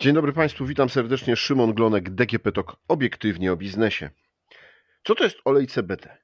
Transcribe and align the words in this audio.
Dzień 0.00 0.14
dobry 0.14 0.32
Państwu, 0.32 0.66
witam 0.66 0.88
serdecznie. 0.88 1.36
Szymon 1.36 1.74
Glonek, 1.74 2.10
DGP 2.10 2.52
TOK, 2.52 2.76
obiektywnie 2.88 3.52
o 3.52 3.56
biznesie. 3.56 4.10
Co 5.04 5.14
to 5.14 5.24
jest 5.24 5.36
olej 5.44 5.66
CBD? 5.66 6.18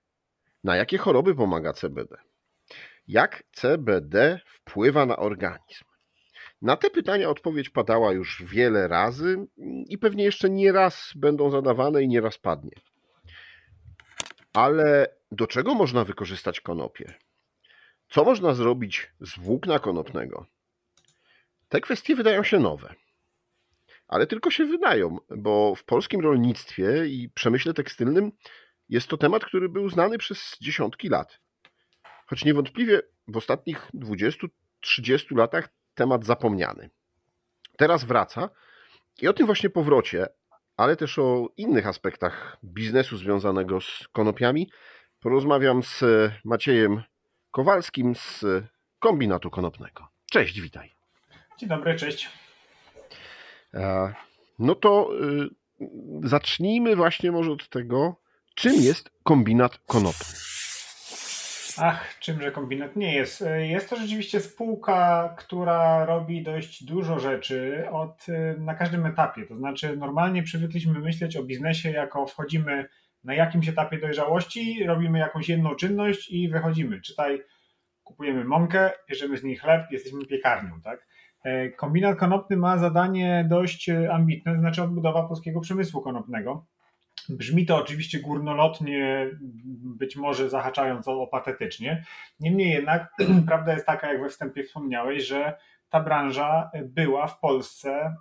Na 0.64 0.76
jakie 0.76 0.98
choroby 0.98 1.34
pomaga 1.34 1.72
CBD? 1.72 2.16
Jak 3.08 3.44
CBD 3.52 4.40
wpływa 4.46 5.06
na 5.06 5.16
organizm? 5.16 5.84
Na 6.62 6.76
te 6.76 6.90
pytania 6.90 7.28
odpowiedź 7.28 7.70
padała 7.70 8.12
już 8.12 8.44
wiele 8.46 8.88
razy 8.88 9.46
i 9.88 9.98
pewnie 9.98 10.24
jeszcze 10.24 10.50
nie 10.50 10.72
raz 10.72 11.12
będą 11.16 11.50
zadawane 11.50 12.02
i 12.02 12.08
nie 12.08 12.20
raz 12.20 12.38
padnie. 12.38 12.76
Ale 14.52 15.16
do 15.32 15.46
czego 15.46 15.74
można 15.74 16.04
wykorzystać 16.04 16.60
konopie? 16.60 17.14
Co 18.08 18.24
można 18.24 18.54
zrobić 18.54 19.12
z 19.20 19.38
włókna 19.38 19.78
konopnego? 19.78 20.46
Te 21.68 21.80
kwestie 21.80 22.16
wydają 22.16 22.42
się 22.42 22.58
nowe 22.58 22.94
ale 24.08 24.26
tylko 24.26 24.50
się 24.50 24.64
wydają, 24.64 25.18
bo 25.36 25.74
w 25.74 25.84
polskim 25.84 26.20
rolnictwie 26.20 27.06
i 27.06 27.30
przemyśle 27.34 27.74
tekstylnym 27.74 28.32
jest 28.88 29.08
to 29.08 29.16
temat, 29.16 29.44
który 29.44 29.68
był 29.68 29.88
znany 29.88 30.18
przez 30.18 30.56
dziesiątki 30.60 31.08
lat. 31.08 31.40
Choć 32.26 32.44
niewątpliwie 32.44 33.02
w 33.28 33.36
ostatnich 33.36 33.90
20-30 33.94 35.36
latach 35.36 35.68
temat 35.94 36.24
zapomniany. 36.24 36.90
Teraz 37.76 38.04
wraca 38.04 38.50
i 39.22 39.28
o 39.28 39.32
tym 39.32 39.46
właśnie 39.46 39.70
powrocie, 39.70 40.26
ale 40.76 40.96
też 40.96 41.18
o 41.18 41.48
innych 41.56 41.86
aspektach 41.86 42.56
biznesu 42.64 43.16
związanego 43.16 43.80
z 43.80 44.08
konopiami 44.12 44.70
porozmawiam 45.20 45.82
z 45.82 46.04
Maciejem 46.44 47.02
Kowalskim 47.50 48.14
z 48.14 48.44
kombinatu 48.98 49.50
konopnego. 49.50 50.08
Cześć, 50.30 50.60
witaj. 50.60 50.94
Dzień 51.58 51.68
dobry, 51.68 51.96
cześć. 51.96 52.45
E, 53.76 54.14
no 54.58 54.74
to 54.74 55.10
y, 55.80 56.28
zacznijmy 56.28 56.96
właśnie 56.96 57.32
może 57.32 57.50
od 57.50 57.68
tego, 57.68 58.16
czym 58.54 58.74
jest 58.74 59.10
kombinat 59.22 59.78
konopny. 59.86 60.26
Ach, 61.78 62.18
czymże 62.18 62.52
kombinat 62.52 62.96
nie 62.96 63.14
jest. 63.14 63.42
E, 63.42 63.66
jest 63.66 63.90
to 63.90 63.96
rzeczywiście 63.96 64.40
spółka, 64.40 65.34
która 65.38 66.04
robi 66.04 66.42
dość 66.42 66.84
dużo 66.84 67.18
rzeczy 67.18 67.84
od, 67.92 68.28
y, 68.28 68.56
na 68.58 68.74
każdym 68.74 69.06
etapie. 69.06 69.46
To 69.46 69.56
znaczy, 69.56 69.96
normalnie 69.96 70.42
przywykliśmy 70.42 71.00
myśleć 71.00 71.36
o 71.36 71.42
biznesie 71.42 71.90
jako 71.90 72.26
wchodzimy 72.26 72.88
na 73.24 73.34
jakimś 73.34 73.68
etapie 73.68 73.98
dojrzałości, 73.98 74.84
robimy 74.86 75.18
jakąś 75.18 75.48
jedną 75.48 75.74
czynność 75.74 76.30
i 76.30 76.48
wychodzimy. 76.48 77.00
Czytaj, 77.00 77.42
kupujemy 78.04 78.44
mąkę, 78.44 78.90
bierzemy 79.08 79.36
z 79.36 79.44
niej 79.44 79.56
chleb, 79.56 79.86
jesteśmy 79.90 80.26
piekarnią, 80.26 80.80
tak? 80.84 81.06
E, 81.46 81.68
kombinat 81.70 82.18
konopny 82.18 82.56
ma 82.56 82.78
zadanie 82.78 83.46
dość 83.50 83.88
e, 83.88 84.12
ambitne, 84.12 84.54
to 84.54 84.60
znaczy 84.60 84.82
odbudowa 84.82 85.22
polskiego 85.22 85.60
przemysłu 85.60 86.02
konopnego. 86.02 86.66
Brzmi 87.28 87.66
to 87.66 87.76
oczywiście 87.76 88.20
górnolotnie, 88.20 89.30
być 89.98 90.16
może 90.16 90.50
zahaczając 90.50 91.08
o, 91.08 91.26
patetycznie. 91.26 92.04
Niemniej 92.40 92.70
jednak 92.70 93.12
prawda 93.48 93.72
jest 93.72 93.86
taka, 93.86 94.12
jak 94.12 94.22
we 94.22 94.28
wstępie 94.28 94.64
wspomniałeś, 94.64 95.26
że 95.26 95.58
ta 95.90 96.00
branża 96.00 96.70
była 96.84 97.26
w 97.26 97.40
Polsce 97.40 97.90
mm, 97.90 98.16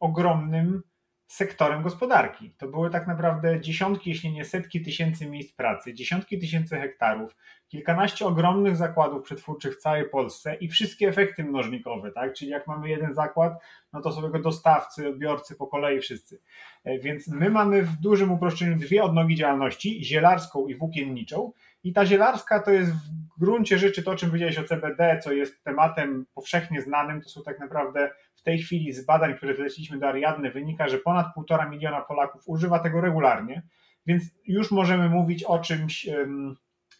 ogromnym 0.00 0.82
sektorem 1.30 1.82
gospodarki. 1.82 2.50
To 2.58 2.68
były 2.68 2.90
tak 2.90 3.06
naprawdę 3.06 3.60
dziesiątki, 3.60 4.10
jeśli 4.10 4.32
nie 4.32 4.44
setki 4.44 4.82
tysięcy 4.82 5.26
miejsc 5.26 5.52
pracy, 5.52 5.94
dziesiątki 5.94 6.38
tysięcy 6.38 6.76
hektarów, 6.76 7.36
kilkanaście 7.68 8.26
ogromnych 8.26 8.76
zakładów 8.76 9.22
przetwórczych 9.22 9.74
w 9.74 9.80
całej 9.80 10.08
Polsce 10.08 10.54
i 10.54 10.68
wszystkie 10.68 11.08
efekty 11.08 11.44
mnożnikowe, 11.44 12.12
tak? 12.12 12.34
Czyli 12.34 12.50
jak 12.50 12.66
mamy 12.66 12.88
jeden 12.88 13.14
zakład, 13.14 13.52
no 13.92 14.00
to 14.00 14.12
sobie 14.12 14.28
go 14.28 14.38
dostawcy, 14.38 15.08
odbiorcy 15.08 15.56
po 15.56 15.66
kolei 15.66 16.00
wszyscy. 16.00 16.40
E, 16.84 16.98
więc 16.98 17.28
my 17.28 17.50
mamy 17.50 17.82
w 17.82 17.96
dużym 17.96 18.32
uproszczeniu 18.32 18.76
dwie 18.76 19.02
odnogi 19.02 19.36
działalności, 19.36 20.04
zielarską 20.04 20.66
i 20.66 20.74
włókienniczą. 20.74 21.52
I 21.84 21.92
ta 21.92 22.06
zielarska 22.06 22.62
to 22.62 22.70
jest 22.70 22.92
w 22.92 23.40
gruncie 23.40 23.78
rzeczy 23.78 24.02
to, 24.02 24.10
o 24.10 24.16
czym 24.16 24.28
powiedziałeś 24.28 24.58
o 24.58 24.64
CBD, 24.64 25.20
co 25.24 25.32
jest 25.32 25.64
tematem 25.64 26.26
powszechnie 26.34 26.82
znanym. 26.82 27.22
To 27.22 27.28
są 27.28 27.42
tak 27.42 27.60
naprawdę 27.60 28.10
w 28.40 28.42
tej 28.42 28.58
chwili 28.58 28.92
z 28.92 29.06
badań, 29.06 29.34
które 29.34 29.54
zleciliśmy 29.54 29.98
do 29.98 30.08
Ariadny, 30.08 30.50
wynika, 30.50 30.88
że 30.88 30.98
ponad 30.98 31.26
półtora 31.34 31.68
miliona 31.68 32.00
Polaków 32.00 32.42
używa 32.46 32.78
tego 32.78 33.00
regularnie, 33.00 33.62
więc 34.06 34.22
już 34.46 34.70
możemy 34.70 35.08
mówić 35.08 35.44
o 35.44 35.58
czymś, 35.58 36.08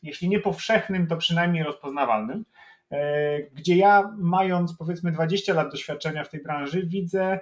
jeśli 0.02 0.28
nie 0.28 0.40
powszechnym, 0.40 1.06
to 1.06 1.16
przynajmniej 1.16 1.62
rozpoznawalnym. 1.62 2.44
E, 2.92 3.42
gdzie 3.42 3.76
ja, 3.76 4.14
mając 4.18 4.76
powiedzmy 4.76 5.12
20 5.12 5.54
lat 5.54 5.70
doświadczenia 5.70 6.24
w 6.24 6.28
tej 6.28 6.42
branży, 6.42 6.86
widzę 6.86 7.40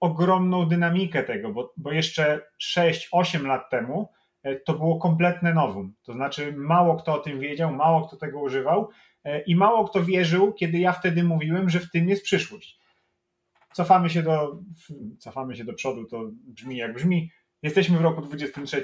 ogromną 0.00 0.66
dynamikę 0.66 1.22
tego, 1.22 1.52
bo, 1.52 1.72
bo 1.76 1.92
jeszcze 1.92 2.40
6-8 2.62 3.46
lat 3.46 3.70
temu 3.70 4.08
e, 4.42 4.56
to 4.56 4.74
było 4.74 4.98
kompletne 4.98 5.54
nowum. 5.54 5.94
To 6.02 6.12
znaczy, 6.12 6.54
mało 6.56 6.96
kto 6.96 7.14
o 7.14 7.18
tym 7.18 7.40
wiedział, 7.40 7.72
mało 7.72 8.08
kto 8.08 8.16
tego 8.16 8.40
używał 8.40 8.88
e, 9.24 9.40
i 9.40 9.56
mało 9.56 9.88
kto 9.88 10.04
wierzył, 10.04 10.52
kiedy 10.52 10.78
ja 10.78 10.92
wtedy 10.92 11.24
mówiłem, 11.24 11.70
że 11.70 11.80
w 11.80 11.90
tym 11.90 12.08
jest 12.08 12.24
przyszłość 12.24 12.83
cofamy 13.74 14.10
się 14.10 14.22
do, 14.22 14.60
cofamy 15.18 15.56
się 15.56 15.64
do 15.64 15.72
przodu, 15.72 16.04
to 16.04 16.30
brzmi 16.32 16.76
jak 16.76 16.94
brzmi. 16.94 17.30
Jesteśmy 17.62 17.98
w 17.98 18.00
roku 18.00 18.22
23. 18.22 18.82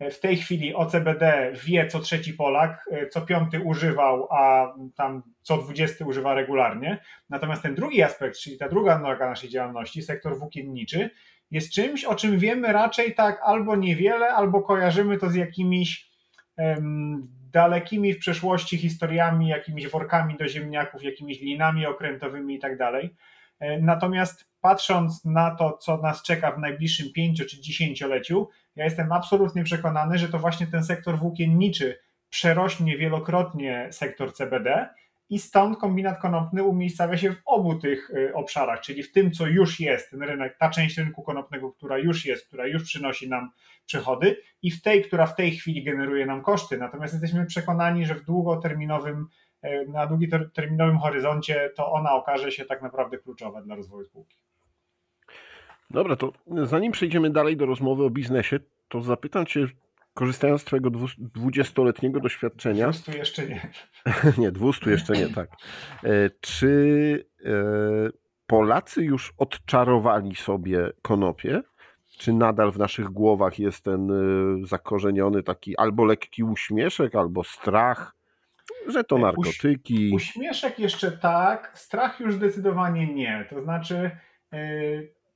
W 0.00 0.20
tej 0.20 0.36
chwili 0.36 0.74
o 0.74 0.86
CBD 0.86 1.52
wie 1.64 1.86
co 1.86 2.00
trzeci 2.00 2.32
Polak, 2.32 2.90
co 3.10 3.20
piąty 3.20 3.60
używał, 3.60 4.28
a 4.30 4.74
tam 4.94 5.22
co 5.42 5.58
dwudziesty 5.58 6.04
używa 6.04 6.34
regularnie. 6.34 6.98
Natomiast 7.30 7.62
ten 7.62 7.74
drugi 7.74 8.02
aspekt, 8.02 8.38
czyli 8.38 8.58
ta 8.58 8.68
druga 8.68 8.98
noga 8.98 9.28
naszej 9.28 9.50
działalności, 9.50 10.02
sektor 10.02 10.38
włókienniczy, 10.38 11.10
jest 11.50 11.72
czymś, 11.72 12.04
o 12.04 12.14
czym 12.14 12.38
wiemy 12.38 12.72
raczej 12.72 13.14
tak 13.14 13.40
albo 13.44 13.76
niewiele, 13.76 14.28
albo 14.28 14.62
kojarzymy 14.62 15.18
to 15.18 15.30
z 15.30 15.34
jakimiś 15.34 16.10
um, 16.56 17.28
dalekimi 17.52 18.12
w 18.12 18.18
przeszłości 18.18 18.78
historiami, 18.78 19.48
jakimiś 19.48 19.88
workami 19.88 20.36
do 20.36 20.48
ziemniaków, 20.48 21.02
jakimiś 21.02 21.40
linami 21.40 21.86
okrętowymi 21.86 22.54
i 22.54 22.58
tak 22.58 22.78
dalej. 22.78 23.14
E, 23.60 23.80
natomiast 23.80 24.44
patrząc 24.60 25.24
na 25.24 25.50
to, 25.50 25.72
co 25.72 25.96
nas 25.96 26.22
czeka 26.22 26.52
w 26.52 26.58
najbliższym 26.58 27.12
pięciu 27.12 27.44
czy 27.44 27.60
dziesięcioleciu, 27.60 28.48
ja 28.76 28.84
jestem 28.84 29.12
absolutnie 29.12 29.64
przekonany, 29.64 30.18
że 30.18 30.28
to 30.28 30.38
właśnie 30.38 30.66
ten 30.66 30.84
sektor 30.84 31.18
włókienniczy 31.18 31.98
przerośnie 32.30 32.98
wielokrotnie 32.98 33.88
sektor 33.90 34.34
CBD 34.34 34.88
i 35.30 35.38
stąd 35.38 35.78
kombinat 35.78 36.18
konopny 36.20 36.62
umiejscawia 36.62 37.18
się 37.18 37.32
w 37.32 37.42
obu 37.44 37.74
tych 37.74 38.10
e, 38.10 38.34
obszarach, 38.34 38.80
czyli 38.80 39.02
w 39.02 39.12
tym, 39.12 39.32
co 39.32 39.46
już 39.46 39.80
jest, 39.80 40.10
ten 40.10 40.22
rynek, 40.22 40.56
ta 40.58 40.70
część 40.70 40.98
rynku 40.98 41.22
konopnego, 41.22 41.72
która 41.72 41.98
już 41.98 42.26
jest, 42.26 42.46
która 42.46 42.66
już 42.66 42.84
przynosi 42.84 43.28
nam 43.28 43.50
przychody 43.86 44.36
i 44.62 44.70
w 44.70 44.82
tej, 44.82 45.02
która 45.02 45.26
w 45.26 45.36
tej 45.36 45.50
chwili 45.50 45.84
generuje 45.84 46.26
nam 46.26 46.42
koszty. 46.42 46.78
Natomiast 46.78 47.14
jesteśmy 47.14 47.46
przekonani, 47.46 48.06
że 48.06 48.14
w 48.14 48.24
długoterminowym 48.24 49.26
na 49.88 50.06
długoterminowym 50.06 50.98
horyzoncie, 50.98 51.70
to 51.76 51.92
ona 51.92 52.12
okaże 52.12 52.52
się 52.52 52.64
tak 52.64 52.82
naprawdę 52.82 53.18
kluczowa 53.18 53.62
dla 53.62 53.76
rozwoju 53.76 54.04
spółki. 54.04 54.36
Dobra, 55.90 56.16
to 56.16 56.32
zanim 56.46 56.92
przejdziemy 56.92 57.30
dalej 57.30 57.56
do 57.56 57.66
rozmowy 57.66 58.04
o 58.04 58.10
biznesie, 58.10 58.60
to 58.88 59.00
zapytam 59.00 59.46
Cię, 59.46 59.66
korzystając 60.14 60.60
z 60.60 60.64
Twojego 60.64 60.90
dwudziestoletniego 61.18 62.20
doświadczenia. 62.20 62.90
200 62.90 63.18
jeszcze 63.18 63.46
nie. 63.46 63.70
nie, 64.38 64.52
200 64.52 64.90
jeszcze 64.90 65.12
nie, 65.12 65.28
tak. 65.28 65.50
E, 66.04 66.30
czy 66.40 67.26
e, 67.44 67.50
Polacy 68.46 69.04
już 69.04 69.34
odczarowali 69.38 70.34
sobie 70.34 70.92
konopie? 71.02 71.62
Czy 72.18 72.32
nadal 72.32 72.72
w 72.72 72.78
naszych 72.78 73.06
głowach 73.06 73.58
jest 73.58 73.84
ten 73.84 74.12
zakorzeniony 74.66 75.42
taki 75.42 75.76
albo 75.76 76.04
lekki 76.04 76.44
uśmieszek, 76.44 77.14
albo 77.14 77.44
strach? 77.44 78.14
Że 78.88 79.04
to 79.04 79.18
narkotyki. 79.18 80.10
Uśmieszek 80.14 80.78
jeszcze 80.78 81.12
tak, 81.12 81.72
strach 81.74 82.20
już 82.20 82.34
zdecydowanie 82.34 83.14
nie. 83.14 83.46
To 83.50 83.62
znaczy, 83.62 84.10
e, 84.52 84.58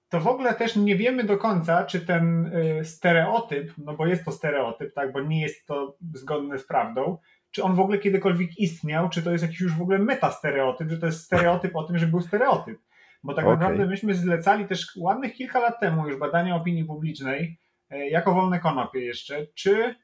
to 0.09 0.21
w 0.21 0.27
ogóle 0.27 0.55
też 0.55 0.77
nie 0.77 0.97
wiemy 0.97 1.25
do 1.25 1.39
końca, 1.39 1.85
czy 1.85 2.01
ten 2.01 2.51
e, 2.55 2.85
stereotyp, 2.85 3.73
no 3.79 3.95
bo 3.95 4.07
jest 4.07 4.25
to 4.25 4.33
stereotyp, 4.33 4.95
tak, 4.95 5.13
bo 5.13 5.21
nie 5.21 5.41
jest 5.41 5.67
to 5.67 5.97
zgodne 6.15 6.59
z 6.59 6.67
prawdą, 6.67 7.19
czy 7.51 7.63
on 7.63 7.75
w 7.75 7.81
ogóle 7.81 7.99
kiedykolwiek 7.99 8.59
istniał, 8.59 9.09
czy 9.09 9.23
to 9.23 9.33
jest 9.33 9.45
jakiś 9.45 9.61
już 9.61 9.75
w 9.75 9.83
ogóle 9.83 9.99
metastereotyp, 9.99 10.91
że 10.91 10.99
to 10.99 11.07
jest 11.07 11.25
stereotyp 11.25 11.77
o 11.77 11.85
tym, 11.85 11.99
że 11.99 12.07
był 12.07 12.21
stereotyp. 12.21 12.79
Bo 13.23 13.35
tak 13.35 13.45
okay. 13.45 13.57
naprawdę 13.57 13.87
myśmy 13.87 14.15
zlecali 14.15 14.67
też 14.67 14.97
ładnych 14.97 15.35
kilka 15.35 15.61
lat 15.61 15.81
temu 15.81 16.09
już 16.09 16.19
badania 16.19 16.57
opinii 16.57 16.85
publicznej, 16.85 17.59
e, 17.91 18.09
jako 18.09 18.35
wolne 18.35 18.61
konopie 18.61 19.01
jeszcze, 19.01 19.47
czy 19.55 19.95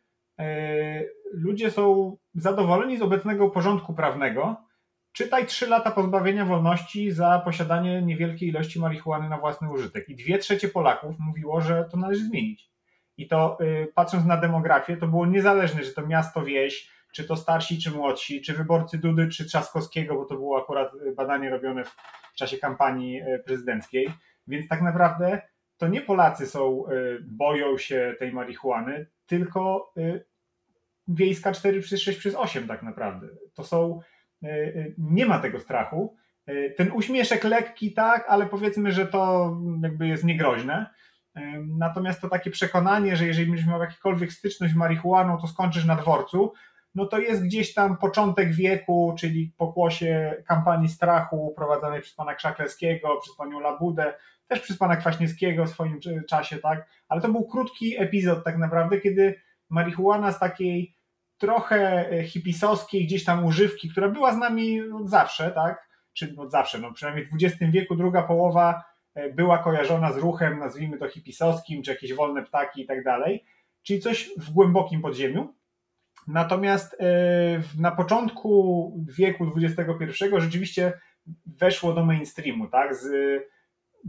ludzie 1.32 1.70
są 1.70 2.16
zadowoleni 2.34 2.98
z 2.98 3.02
obecnego 3.02 3.50
porządku 3.50 3.94
prawnego, 3.94 4.56
czytaj 5.12 5.46
3 5.46 5.66
lata 5.66 5.90
pozbawienia 5.90 6.44
wolności 6.44 7.10
za 7.10 7.42
posiadanie 7.44 8.02
niewielkiej 8.02 8.48
ilości 8.48 8.80
marihuany 8.80 9.28
na 9.28 9.38
własny 9.38 9.70
użytek. 9.70 10.08
I 10.08 10.16
dwie 10.16 10.38
trzecie 10.38 10.68
Polaków 10.68 11.18
mówiło, 11.18 11.60
że 11.60 11.84
to 11.90 11.96
należy 11.96 12.24
zmienić. 12.24 12.70
I 13.16 13.28
to 13.28 13.58
y, 13.60 13.92
patrząc 13.94 14.24
na 14.26 14.36
demografię, 14.36 14.96
to 14.96 15.06
było 15.06 15.26
niezależne, 15.26 15.84
że 15.84 15.92
to 15.92 16.06
miasto, 16.06 16.42
wieś, 16.42 16.90
czy 17.12 17.24
to 17.24 17.36
starsi, 17.36 17.78
czy 17.78 17.90
młodsi, 17.90 18.42
czy 18.42 18.52
wyborcy 18.52 18.98
Dudy, 18.98 19.28
czy 19.28 19.44
Trzaskowskiego, 19.44 20.14
bo 20.14 20.24
to 20.24 20.34
było 20.34 20.62
akurat 20.62 20.94
y, 20.94 21.14
badanie 21.14 21.50
robione 21.50 21.84
w 21.84 21.94
czasie 22.34 22.58
kampanii 22.58 23.22
y, 23.22 23.42
prezydenckiej. 23.46 24.08
Więc 24.46 24.68
tak 24.68 24.82
naprawdę 24.82 25.42
to 25.76 25.88
nie 25.88 26.00
Polacy 26.00 26.46
są, 26.46 26.84
boją 27.22 27.78
się 27.78 28.14
tej 28.18 28.32
marihuany, 28.32 29.06
tylko 29.26 29.92
wiejska 31.08 31.52
4 31.52 31.80
przez 31.80 32.00
6 32.00 32.18
przez 32.18 32.34
8 32.34 32.68
tak 32.68 32.82
naprawdę. 32.82 33.28
To 33.54 33.64
są, 33.64 34.00
nie 34.98 35.26
ma 35.26 35.38
tego 35.38 35.60
strachu. 35.60 36.16
Ten 36.76 36.92
uśmieszek 36.92 37.44
lekki, 37.44 37.92
tak, 37.92 38.26
ale 38.28 38.46
powiedzmy, 38.46 38.92
że 38.92 39.06
to 39.06 39.52
jakby 39.82 40.06
jest 40.06 40.24
niegroźne. 40.24 40.86
Natomiast 41.66 42.20
to 42.20 42.28
takie 42.28 42.50
przekonanie, 42.50 43.16
że 43.16 43.26
jeżeli 43.26 43.46
będziesz 43.46 43.66
miał 43.66 43.80
jakąkolwiek 43.80 44.32
styczność 44.32 44.72
z 44.72 44.76
marihuaną, 44.76 45.38
to 45.38 45.46
skończysz 45.46 45.84
na 45.84 45.96
dworcu, 45.96 46.52
no 46.94 47.06
to 47.06 47.18
jest 47.18 47.44
gdzieś 47.44 47.74
tam 47.74 47.96
początek 47.96 48.52
wieku, 48.52 49.14
czyli 49.18 49.52
pokłosie 49.56 50.42
kampanii 50.46 50.88
strachu 50.88 51.54
prowadzonej 51.56 52.00
przez 52.00 52.14
pana 52.14 52.34
Krzaklewskiego, 52.34 53.16
przez 53.16 53.36
panią 53.36 53.60
Labudę, 53.60 54.14
też 54.48 54.60
przez 54.60 54.78
pana 54.78 54.96
Kwaśniewskiego 54.96 55.64
w 55.64 55.70
swoim 55.70 56.00
czasie, 56.28 56.58
tak? 56.58 56.88
Ale 57.08 57.20
to 57.20 57.28
był 57.28 57.44
krótki 57.44 58.02
epizod 58.02 58.44
tak 58.44 58.58
naprawdę, 58.58 59.00
kiedy 59.00 59.40
marihuana 59.70 60.32
z 60.32 60.38
takiej 60.38 60.94
trochę 61.38 62.10
e, 62.10 62.24
hipisowskiej 62.24 63.06
gdzieś 63.06 63.24
tam 63.24 63.44
używki, 63.44 63.90
która 63.90 64.08
była 64.08 64.34
z 64.34 64.38
nami 64.38 64.80
od 64.80 65.08
zawsze, 65.08 65.50
tak? 65.50 65.88
Czy 66.12 66.34
od 66.38 66.50
zawsze, 66.50 66.78
no 66.78 66.92
przynajmniej 66.92 67.26
w 67.26 67.30
XX 67.42 67.72
wieku, 67.72 67.96
druga 67.96 68.22
połowa 68.22 68.84
e, 69.14 69.32
była 69.32 69.58
kojarzona 69.58 70.12
z 70.12 70.16
ruchem, 70.16 70.58
nazwijmy 70.58 70.98
to 70.98 71.08
hipisowskim, 71.08 71.82
czy 71.82 71.90
jakieś 71.90 72.14
wolne 72.14 72.42
ptaki 72.42 72.82
i 72.82 72.86
tak 72.86 73.04
dalej, 73.04 73.44
czyli 73.82 74.00
coś 74.00 74.30
w 74.36 74.50
głębokim 74.50 75.02
podziemiu. 75.02 75.54
Natomiast 76.28 76.96
e, 77.00 77.06
na 77.78 77.90
początku 77.90 78.92
wieku 79.18 79.52
XXI 79.56 80.24
rzeczywiście 80.38 80.92
weszło 81.46 81.92
do 81.92 82.04
mainstreamu, 82.04 82.68
tak? 82.68 82.94
Z 82.96 83.08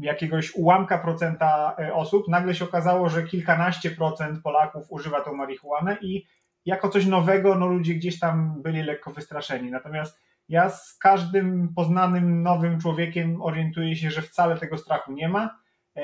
jakiegoś 0.01 0.55
ułamka 0.55 0.97
procenta 0.97 1.75
e, 1.79 1.93
osób 1.93 2.27
nagle 2.27 2.55
się 2.55 2.65
okazało, 2.65 3.09
że 3.09 3.23
kilkanaście 3.23 3.91
procent 3.91 4.41
Polaków 4.43 4.85
używa 4.89 5.21
tą 5.21 5.33
marihuanę 5.33 5.97
i 6.01 6.25
jako 6.65 6.89
coś 6.89 7.05
nowego, 7.05 7.55
no 7.55 7.67
ludzie 7.67 7.93
gdzieś 7.93 8.19
tam 8.19 8.61
byli 8.61 8.83
lekko 8.83 9.11
wystraszeni. 9.11 9.71
Natomiast 9.71 10.19
ja 10.49 10.69
z 10.69 10.97
każdym 10.97 11.73
poznanym 11.75 12.43
nowym 12.43 12.81
człowiekiem 12.81 13.41
orientuję 13.41 13.95
się, 13.95 14.11
że 14.11 14.21
wcale 14.21 14.57
tego 14.57 14.77
strachu 14.77 15.13
nie 15.13 15.29
ma. 15.29 15.59
E, 15.95 16.01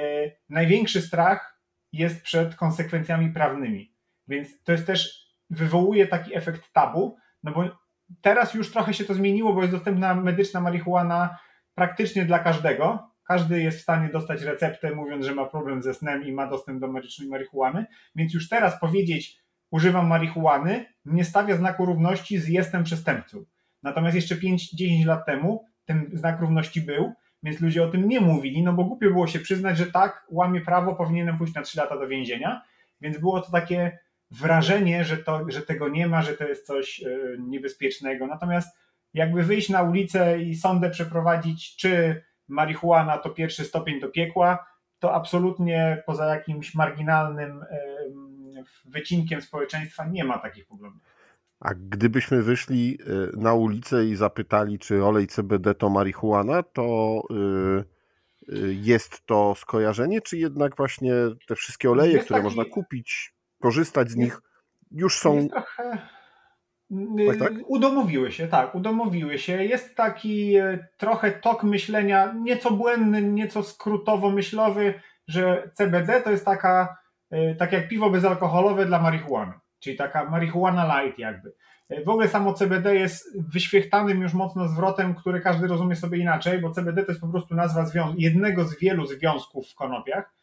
największy 0.49 1.01
strach 1.01 1.61
jest 1.93 2.23
przed 2.23 2.55
konsekwencjami 2.55 3.29
prawnymi. 3.29 3.93
Więc 4.27 4.63
to 4.63 4.71
jest 4.71 4.87
też 4.87 5.31
wywołuje 5.49 6.07
taki 6.07 6.35
efekt 6.35 6.73
tabu, 6.73 7.17
no 7.43 7.51
bo 7.51 7.63
teraz 8.21 8.53
już 8.53 8.71
trochę 8.71 8.93
się 8.93 9.03
to 9.03 9.13
zmieniło, 9.13 9.53
bo 9.53 9.61
jest 9.61 9.73
dostępna 9.73 10.15
medyczna 10.15 10.61
marihuana 10.61 11.37
praktycznie 11.75 12.25
dla 12.25 12.39
każdego. 12.39 13.10
Każdy 13.31 13.61
jest 13.61 13.79
w 13.79 13.81
stanie 13.81 14.09
dostać 14.09 14.41
receptę, 14.41 14.95
mówiąc, 14.95 15.25
że 15.25 15.35
ma 15.35 15.45
problem 15.45 15.81
ze 15.81 15.93
snem 15.93 16.23
i 16.23 16.31
ma 16.31 16.47
dostęp 16.47 16.79
do 16.79 16.87
medycznej 16.87 17.29
marihuany. 17.29 17.85
Więc 18.15 18.33
już 18.33 18.49
teraz 18.49 18.79
powiedzieć, 18.79 19.39
używam 19.69 20.07
marihuany, 20.07 20.85
nie 21.05 21.25
stawia 21.25 21.57
znaku 21.57 21.85
równości 21.85 22.39
z 22.39 22.47
jestem 22.47 22.83
przestępcą. 22.83 23.45
Natomiast 23.83 24.15
jeszcze 24.15 24.35
5-10 24.35 25.05
lat 25.05 25.25
temu 25.25 25.65
ten 25.85 26.09
znak 26.13 26.41
równości 26.41 26.81
był, 26.81 27.13
więc 27.43 27.61
ludzie 27.61 27.83
o 27.83 27.87
tym 27.87 28.09
nie 28.09 28.21
mówili, 28.21 28.63
no 28.63 28.73
bo 28.73 28.83
głupio 28.83 29.07
było 29.07 29.27
się 29.27 29.39
przyznać, 29.39 29.77
że 29.77 29.85
tak, 29.85 30.25
łamie 30.29 30.61
prawo, 30.61 30.95
powinienem 30.95 31.37
pójść 31.37 31.53
na 31.53 31.61
3 31.61 31.77
lata 31.79 31.97
do 31.97 32.07
więzienia. 32.07 32.61
Więc 33.01 33.17
było 33.17 33.41
to 33.41 33.51
takie 33.51 33.99
wrażenie, 34.31 35.05
że, 35.05 35.17
to, 35.17 35.45
że 35.47 35.61
tego 35.61 35.89
nie 35.89 36.07
ma, 36.07 36.21
że 36.21 36.33
to 36.33 36.47
jest 36.47 36.65
coś 36.67 37.03
e, 37.03 37.07
niebezpiecznego. 37.39 38.27
Natomiast 38.27 38.77
jakby 39.13 39.43
wyjść 39.43 39.69
na 39.69 39.81
ulicę 39.81 40.41
i 40.41 40.55
sądę 40.55 40.89
przeprowadzić, 40.89 41.75
czy 41.75 42.23
marihuana 42.51 43.17
to 43.17 43.29
pierwszy 43.29 43.65
stopień 43.65 43.99
do 43.99 44.09
piekła, 44.09 44.65
to 44.99 45.13
absolutnie 45.13 46.03
poza 46.05 46.25
jakimś 46.25 46.75
marginalnym 46.75 47.65
wycinkiem 48.85 49.41
społeczeństwa 49.41 50.05
nie 50.05 50.23
ma 50.23 50.37
takich 50.37 50.65
problemów. 50.67 51.01
A 51.59 51.73
gdybyśmy 51.73 52.43
wyszli 52.43 52.97
e, 53.01 53.37
na 53.37 53.53
ulicę 53.53 54.05
i 54.05 54.15
zapytali, 54.15 54.79
czy 54.79 55.05
olej 55.05 55.27
CBD 55.27 55.75
to 55.75 55.89
marihuana, 55.89 56.63
to 56.63 57.21
e, 57.29 58.53
jest 58.67 59.25
to 59.25 59.55
skojarzenie, 59.55 60.21
czy 60.21 60.37
jednak 60.37 60.75
właśnie 60.77 61.13
te 61.47 61.55
wszystkie 61.55 61.91
oleje, 61.91 62.13
jest 62.13 62.25
które 62.25 62.41
taki... 62.43 62.55
można 62.55 62.73
kupić, 62.73 63.33
korzystać 63.61 64.11
z 64.11 64.15
nich, 64.15 64.41
już 64.91 65.17
są. 65.17 65.47
Trochę... 65.47 66.07
Tak, 67.27 67.39
tak? 67.39 67.53
Udomowiły 67.67 68.31
się, 68.31 68.47
tak, 68.47 68.75
udomowiły 68.75 69.37
się. 69.37 69.63
Jest 69.63 69.95
taki 69.95 70.55
e, 70.55 70.87
trochę 70.97 71.31
tok 71.31 71.63
myślenia, 71.63 72.33
nieco 72.33 72.71
błędny, 72.71 73.21
nieco 73.21 73.63
skrótowo-myślowy, 73.63 74.93
że 75.27 75.69
CBD 75.73 76.21
to 76.21 76.31
jest 76.31 76.45
taka, 76.45 76.97
e, 77.31 77.55
tak 77.55 77.71
jak 77.71 77.87
piwo 77.87 78.09
bezalkoholowe 78.09 78.85
dla 78.85 79.01
marihuany, 79.01 79.53
czyli 79.79 79.97
taka 79.97 80.29
marihuana 80.29 81.01
light 81.01 81.19
jakby. 81.19 81.53
E, 81.89 82.03
w 82.03 82.09
ogóle 82.09 82.27
samo 82.27 82.53
CBD 82.53 82.95
jest 82.95 83.51
wyświechtanym 83.51 84.21
już 84.21 84.33
mocno 84.33 84.67
zwrotem, 84.67 85.15
który 85.15 85.41
każdy 85.41 85.67
rozumie 85.67 85.95
sobie 85.95 86.17
inaczej, 86.17 86.59
bo 86.59 86.71
CBD 86.71 87.03
to 87.03 87.11
jest 87.11 87.21
po 87.21 87.27
prostu 87.27 87.55
nazwa 87.55 87.85
jednego 88.17 88.65
z 88.65 88.79
wielu 88.79 89.05
związków 89.05 89.69
w 89.69 89.75
konopiach 89.75 90.33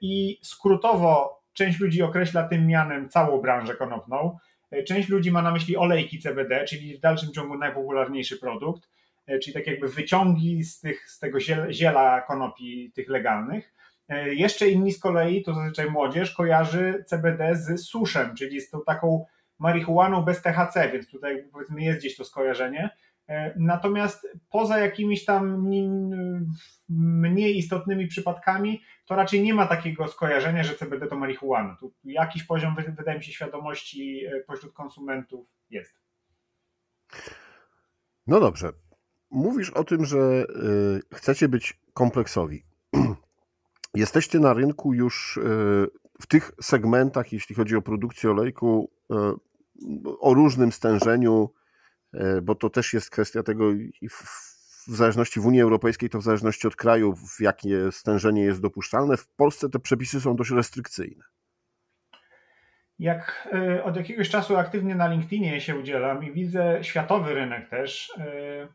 i 0.00 0.40
skrótowo 0.42 1.44
Część 1.54 1.80
ludzi 1.80 2.02
określa 2.02 2.48
tym 2.48 2.66
mianem 2.66 3.08
całą 3.08 3.40
branżę 3.40 3.74
konopną. 3.74 4.38
E, 4.74 4.82
część 4.82 5.08
ludzi 5.08 5.30
ma 5.30 5.42
na 5.42 5.50
myśli 5.50 5.76
olejki 5.76 6.18
CBD, 6.18 6.64
czyli 6.64 6.96
w 6.96 7.00
dalszym 7.00 7.32
ciągu 7.32 7.58
najpopularniejszy 7.58 8.38
produkt, 8.38 8.88
e, 9.26 9.38
czyli 9.38 9.54
tak 9.54 9.66
jakby 9.66 9.88
wyciągi 9.88 10.64
z, 10.64 10.80
tych, 10.80 11.10
z 11.10 11.18
tego 11.18 11.38
ziela 11.70 12.20
konopi 12.20 12.92
tych 12.94 13.08
legalnych. 13.08 13.74
E, 14.08 14.34
jeszcze 14.34 14.68
inni 14.68 14.92
z 14.92 15.00
kolei, 15.00 15.42
to 15.42 15.54
zazwyczaj 15.54 15.90
młodzież, 15.90 16.30
kojarzy 16.30 17.04
CBD 17.06 17.56
z 17.56 17.80
suszem, 17.80 18.36
czyli 18.36 18.60
z 18.60 18.70
tą 18.70 18.80
taką 18.86 19.24
marihuaną 19.58 20.22
bez 20.22 20.42
THC, 20.42 20.90
więc 20.92 21.10
tutaj 21.10 21.44
powiedzmy 21.52 21.82
jest 21.82 21.98
gdzieś 21.98 22.16
to 22.16 22.24
skojarzenie. 22.24 22.90
E, 23.28 23.54
natomiast 23.58 24.28
poza 24.50 24.78
jakimiś 24.78 25.24
tam 25.24 25.68
mniej 26.88 27.58
istotnymi 27.58 28.06
przypadkami, 28.06 28.82
to 29.06 29.16
raczej 29.16 29.42
nie 29.42 29.54
ma 29.54 29.66
takiego 29.66 30.08
skojarzenia, 30.08 30.62
że 30.62 30.74
CBD 30.74 31.06
to 31.06 31.16
marihuana. 31.16 31.76
Tu 31.80 31.94
jakiś 32.04 32.42
poziom, 32.42 32.76
wydaje 32.96 33.18
mi 33.18 33.24
się, 33.24 33.32
świadomości 33.32 34.24
e, 34.26 34.40
pośród 34.40 34.72
konsumentów 34.72 35.46
jest. 35.70 35.94
No 38.26 38.40
dobrze. 38.40 38.72
Mówisz 39.30 39.70
o 39.70 39.84
tym, 39.84 40.04
że 40.04 40.18
e, 40.18 40.44
chcecie 41.16 41.48
być 41.48 41.80
kompleksowi. 41.94 42.64
Jesteście 43.94 44.38
na 44.38 44.52
rynku 44.52 44.94
już 44.94 45.40
w 46.20 46.26
tych 46.26 46.52
segmentach, 46.62 47.32
jeśli 47.32 47.54
chodzi 47.54 47.76
o 47.76 47.82
produkcję 47.82 48.30
olejku, 48.30 48.90
o 50.20 50.34
różnym 50.34 50.72
stężeniu 50.72 51.50
bo 52.42 52.54
to 52.54 52.70
też 52.70 52.92
jest 52.92 53.10
kwestia 53.10 53.42
tego 53.42 53.72
i 53.72 54.08
w, 54.08 54.22
w 54.86 54.96
zależności 54.96 55.40
w 55.40 55.46
Unii 55.46 55.60
Europejskiej, 55.60 56.10
to 56.10 56.18
w 56.18 56.22
zależności 56.22 56.66
od 56.66 56.76
kraju, 56.76 57.14
w 57.16 57.40
jakie 57.40 57.92
stężenie 57.92 58.42
jest 58.42 58.60
dopuszczalne. 58.60 59.16
W 59.16 59.28
Polsce 59.28 59.70
te 59.70 59.78
przepisy 59.78 60.20
są 60.20 60.36
dość 60.36 60.50
restrykcyjne. 60.50 61.24
Jak 62.98 63.48
e, 63.52 63.84
od 63.84 63.96
jakiegoś 63.96 64.30
czasu 64.30 64.56
aktywnie 64.56 64.94
na 64.94 65.08
LinkedInie 65.08 65.60
się 65.60 65.76
udzielam 65.76 66.24
i 66.24 66.32
widzę 66.32 66.78
światowy 66.82 67.34
rynek 67.34 67.68
też, 67.68 68.12
e, 68.18 68.68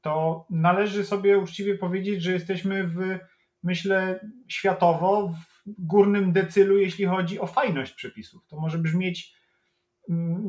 to 0.00 0.46
należy 0.50 1.04
sobie 1.04 1.38
uczciwie 1.38 1.78
powiedzieć, 1.78 2.22
że 2.22 2.32
jesteśmy 2.32 2.86
w, 2.86 3.18
myślę, 3.62 4.28
światowo 4.48 5.28
w 5.28 5.62
górnym 5.66 6.32
decylu, 6.32 6.78
jeśli 6.78 7.06
chodzi 7.06 7.40
o 7.40 7.46
fajność 7.46 7.92
przepisów. 7.92 8.46
To 8.46 8.60
może 8.60 8.78
brzmieć 8.78 9.39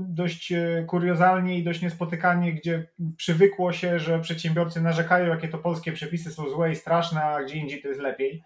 dość 0.08 0.52
e, 0.52 0.86
kuriozalnie 0.88 1.58
i 1.58 1.64
dość 1.64 1.82
niespotykanie, 1.82 2.54
gdzie 2.54 2.88
przywykło 3.18 3.74
się, 3.74 4.00
że 4.00 4.20
przedsiębiorcy 4.20 4.82
narzekają, 4.82 5.26
jakie 5.26 5.48
to 5.48 5.58
polskie 5.58 5.92
przepisy 5.92 6.32
są 6.32 6.50
złe 6.50 6.72
i 6.72 6.76
straszne, 6.76 7.24
a 7.24 7.44
gdzie 7.44 7.56
indziej 7.56 7.82
to 7.82 7.88
jest 7.88 8.02
lepiej. 8.02 8.44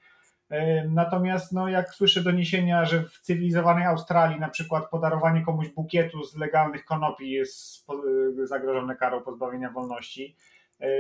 E, 0.50 0.88
natomiast 0.88 1.52
no, 1.52 1.70
jak 1.70 1.90
słyszę 1.90 2.24
doniesienia, 2.24 2.86
że 2.86 3.04
w 3.04 3.20
cywilizowanej 3.20 3.86
Australii 3.86 4.40
na 4.40 4.50
przykład 4.50 4.90
podarowanie 4.90 5.42
komuś 5.42 5.70
bukietu 5.70 6.24
z 6.24 6.36
legalnych 6.36 6.86
konopi 6.86 7.32
jest 7.32 7.86
e, 7.90 8.48
zagrożone 8.48 8.96
karą 8.96 9.22
pozbawienia 9.22 9.72
wolności, 9.72 10.36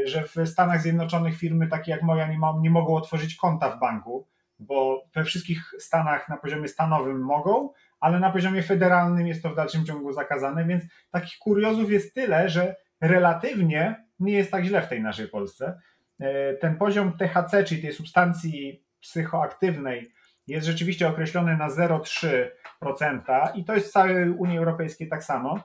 że 0.05 0.23
w 0.23 0.49
Stanach 0.49 0.81
Zjednoczonych 0.81 1.37
firmy 1.37 1.67
takie 1.67 1.91
jak 1.91 2.03
moja 2.03 2.27
nie, 2.27 2.39
ma, 2.39 2.53
nie 2.61 2.69
mogą 2.69 2.95
otworzyć 2.95 3.35
konta 3.35 3.69
w 3.69 3.79
banku, 3.79 4.27
bo 4.59 5.03
we 5.15 5.23
wszystkich 5.23 5.73
stanach 5.79 6.29
na 6.29 6.37
poziomie 6.37 6.67
stanowym 6.67 7.21
mogą, 7.21 7.69
ale 8.05 8.19
na 8.19 8.31
poziomie 8.31 8.63
federalnym 8.63 9.27
jest 9.27 9.43
to 9.43 9.49
w 9.49 9.55
dalszym 9.55 9.85
ciągu 9.85 10.13
zakazane, 10.13 10.65
więc 10.65 10.83
takich 11.11 11.37
kuriozów 11.37 11.91
jest 11.91 12.13
tyle, 12.13 12.49
że 12.49 12.75
relatywnie 13.01 14.05
nie 14.19 14.33
jest 14.33 14.51
tak 14.51 14.63
źle 14.63 14.81
w 14.81 14.87
tej 14.87 15.01
naszej 15.01 15.27
Polsce. 15.27 15.79
E, 16.19 16.53
ten 16.53 16.77
poziom 16.77 17.17
THC, 17.17 17.63
czyli 17.63 17.81
tej 17.81 17.93
substancji 17.93 18.83
psychoaktywnej, 19.01 20.11
jest 20.47 20.67
rzeczywiście 20.67 21.07
określony 21.07 21.57
na 21.57 21.69
0,3% 21.69 23.55
i 23.55 23.65
to 23.65 23.73
jest 23.73 23.87
w 23.87 23.91
całej 23.91 24.29
Unii 24.29 24.57
Europejskiej 24.57 25.09
tak 25.09 25.23
samo. 25.23 25.59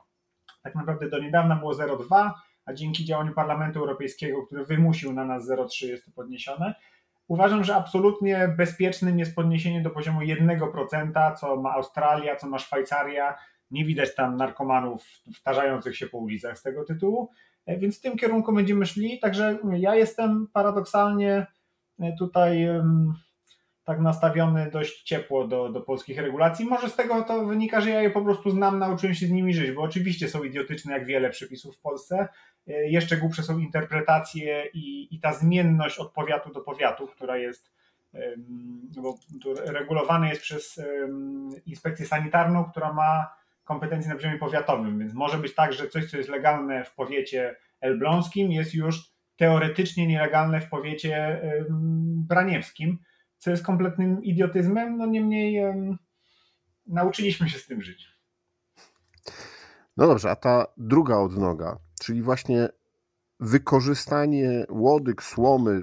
Tak 0.63 0.75
naprawdę 0.75 1.09
do 1.09 1.19
niedawna 1.19 1.57
było 1.57 1.73
0,2%, 1.73 2.31
a 2.67 2.73
dzięki 2.73 3.05
działaniu 3.05 3.35
Parlamentu 3.35 3.79
Europejskiego, 3.79 4.47
który 4.47 4.65
wymusił 4.65 5.13
na 5.13 5.25
nas 5.25 5.49
0,3 5.49 5.87
jest 5.87 6.05
to 6.05 6.11
podniesione. 6.11 6.75
Uważam, 7.31 7.65
że 7.65 7.75
absolutnie 7.75 8.55
bezpiecznym 8.57 9.19
jest 9.19 9.35
podniesienie 9.35 9.83
do 9.83 9.91
poziomu 9.91 10.21
1%, 10.21 11.37
co 11.37 11.57
ma 11.57 11.73
Australia, 11.73 12.37
co 12.37 12.49
ma 12.49 12.59
Szwajcaria. 12.59 13.37
Nie 13.71 13.85
widać 13.85 14.15
tam 14.15 14.37
narkomanów 14.37 15.05
wtarzających 15.35 15.97
się 15.97 16.07
po 16.07 16.19
ulicach 16.19 16.59
z 16.59 16.63
tego 16.63 16.85
tytułu, 16.85 17.31
e, 17.67 17.79
więc 17.79 17.99
w 17.99 18.01
tym 18.01 18.17
kierunku 18.17 18.53
będziemy 18.53 18.87
szli. 18.87 19.19
Także 19.19 19.59
ja 19.77 19.95
jestem 19.95 20.49
paradoksalnie 20.53 21.47
tutaj 22.19 22.69
tak 23.91 24.01
nastawiony 24.01 24.71
dość 24.71 25.03
ciepło 25.03 25.47
do, 25.47 25.69
do 25.69 25.81
polskich 25.81 26.19
regulacji. 26.19 26.65
Może 26.65 26.89
z 26.89 26.97
tego 26.97 27.23
to 27.23 27.47
wynika, 27.47 27.81
że 27.81 27.91
ja 27.91 28.03
je 28.03 28.11
po 28.11 28.23
prostu 28.25 28.51
znam, 28.51 28.79
nauczyłem 28.79 29.15
się 29.15 29.27
z 29.27 29.31
nimi 29.31 29.55
żyć, 29.55 29.73
bo 29.73 29.83
oczywiście 29.83 30.29
są 30.29 30.45
idiotyczne 30.45 30.93
jak 30.93 31.07
wiele 31.07 31.31
przepisów 31.31 31.77
w 31.77 31.81
Polsce. 31.81 32.29
E, 32.69 32.91
jeszcze 32.91 33.17
głupsze 33.17 33.43
są 33.43 33.59
interpretacje 33.59 34.65
i, 34.75 35.15
i 35.15 35.21
ta 35.21 35.33
zmienność 35.33 35.99
od 35.99 36.13
powiatu 36.13 36.53
do 36.53 36.61
powiatu, 36.61 37.07
która 37.07 37.37
jest 37.37 37.71
bo 38.97 39.19
regulowane 39.67 40.29
jest 40.29 40.43
przez 40.43 40.81
inspekcję 41.67 42.07
sanitarną, 42.07 42.65
która 42.65 42.93
ma 42.93 43.35
kompetencje 43.65 44.09
na 44.09 44.17
poziomie 44.17 44.39
powiatowym, 44.39 44.99
więc 44.99 45.15
może 45.15 45.39
być 45.39 45.55
tak, 45.55 45.73
że 45.73 45.89
coś, 45.89 46.11
co 46.11 46.17
jest 46.17 46.29
legalne 46.29 46.85
w 46.85 46.95
powiecie 46.95 47.57
elbląskim, 47.81 48.53
jest 48.53 48.75
już 48.75 49.13
teoretycznie 49.37 50.07
nielegalne 50.07 50.61
w 50.61 50.69
powiecie 50.69 51.41
braniewskim, 52.29 52.99
co 53.41 53.51
jest 53.51 53.65
kompletnym 53.65 54.25
idiotyzmem, 54.25 54.97
no 54.97 55.07
niemniej 55.07 55.65
um, 55.65 55.99
nauczyliśmy 56.87 57.49
się 57.49 57.59
z 57.59 57.67
tym 57.67 57.83
żyć. 57.83 58.09
No 59.97 60.07
dobrze, 60.07 60.31
a 60.31 60.37
ta 60.37 60.67
druga 60.77 61.17
odnoga, 61.17 61.79
czyli 62.01 62.23
właśnie 62.23 62.69
wykorzystanie 63.41 64.67
łodyg, 64.71 65.23
słomy, 65.23 65.83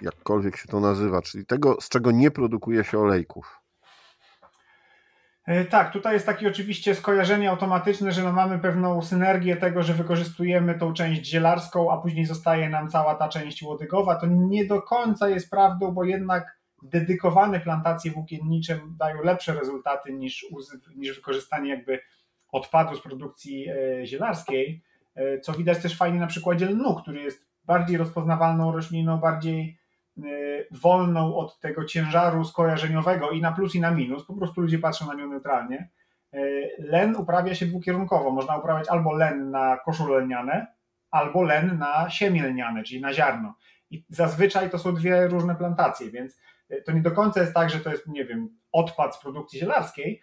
jakkolwiek 0.00 0.56
się 0.56 0.68
to 0.68 0.80
nazywa, 0.80 1.22
czyli 1.22 1.46
tego, 1.46 1.80
z 1.80 1.88
czego 1.88 2.10
nie 2.10 2.30
produkuje 2.30 2.84
się 2.84 2.98
olejków. 2.98 3.60
E, 5.46 5.64
tak, 5.64 5.92
tutaj 5.92 6.14
jest 6.14 6.26
takie 6.26 6.48
oczywiście 6.48 6.94
skojarzenie 6.94 7.50
automatyczne, 7.50 8.12
że 8.12 8.22
no 8.22 8.32
mamy 8.32 8.58
pewną 8.58 9.02
synergię 9.02 9.56
tego, 9.56 9.82
że 9.82 9.94
wykorzystujemy 9.94 10.78
tą 10.78 10.92
część 10.92 11.26
zielarską, 11.26 11.92
a 11.92 11.96
później 11.96 12.26
zostaje 12.26 12.68
nam 12.68 12.88
cała 12.88 13.14
ta 13.14 13.28
część 13.28 13.62
łodygowa. 13.62 14.14
To 14.14 14.26
nie 14.26 14.64
do 14.64 14.82
końca 14.82 15.28
jest 15.28 15.50
prawdą, 15.50 15.92
bo 15.92 16.04
jednak 16.04 16.55
dedykowane 16.90 17.60
plantacje 17.60 18.10
włókiennicze 18.10 18.80
dają 18.98 19.22
lepsze 19.22 19.54
rezultaty 19.54 20.12
niż, 20.12 20.46
niż 20.96 21.16
wykorzystanie 21.16 21.70
jakby 21.70 22.00
odpadu 22.48 22.96
z 22.96 23.00
produkcji 23.00 23.68
e, 23.68 24.06
zielarskiej, 24.06 24.82
e, 25.14 25.40
co 25.40 25.52
widać 25.52 25.82
też 25.82 25.96
fajnie 25.96 26.20
na 26.20 26.26
przykładzie 26.26 26.66
lnu, 26.66 26.94
który 26.94 27.22
jest 27.22 27.46
bardziej 27.64 27.96
rozpoznawalną 27.96 28.72
rośliną, 28.72 29.18
bardziej 29.18 29.78
e, 30.18 30.22
wolną 30.70 31.36
od 31.36 31.60
tego 31.60 31.84
ciężaru 31.84 32.44
skojarzeniowego 32.44 33.30
i 33.30 33.40
na 33.40 33.52
plus 33.52 33.74
i 33.74 33.80
na 33.80 33.90
minus, 33.90 34.24
po 34.24 34.34
prostu 34.34 34.60
ludzie 34.60 34.78
patrzą 34.78 35.06
na 35.06 35.14
nią 35.14 35.28
neutralnie. 35.28 35.88
Len 36.78 37.16
uprawia 37.16 37.54
się 37.54 37.66
dwukierunkowo, 37.66 38.30
można 38.30 38.56
uprawiać 38.56 38.88
albo 38.88 39.12
len 39.12 39.50
na 39.50 39.76
koszule 39.76 40.20
lniane, 40.20 40.66
albo 41.10 41.42
len 41.42 41.78
na 41.78 42.10
siemię 42.10 42.42
lniane, 42.42 42.84
czyli 42.84 43.00
na 43.00 43.12
ziarno. 43.12 43.54
I 43.90 44.04
zazwyczaj 44.08 44.70
to 44.70 44.78
są 44.78 44.94
dwie 44.94 45.28
różne 45.28 45.54
plantacje, 45.54 46.10
więc 46.10 46.38
to 46.84 46.92
nie 46.92 47.02
do 47.02 47.10
końca 47.10 47.40
jest 47.40 47.54
tak, 47.54 47.70
że 47.70 47.80
to 47.80 47.90
jest, 47.90 48.06
nie 48.06 48.24
wiem, 48.24 48.58
odpad 48.72 49.16
z 49.16 49.18
produkcji 49.18 49.60
zielarskiej. 49.60 50.20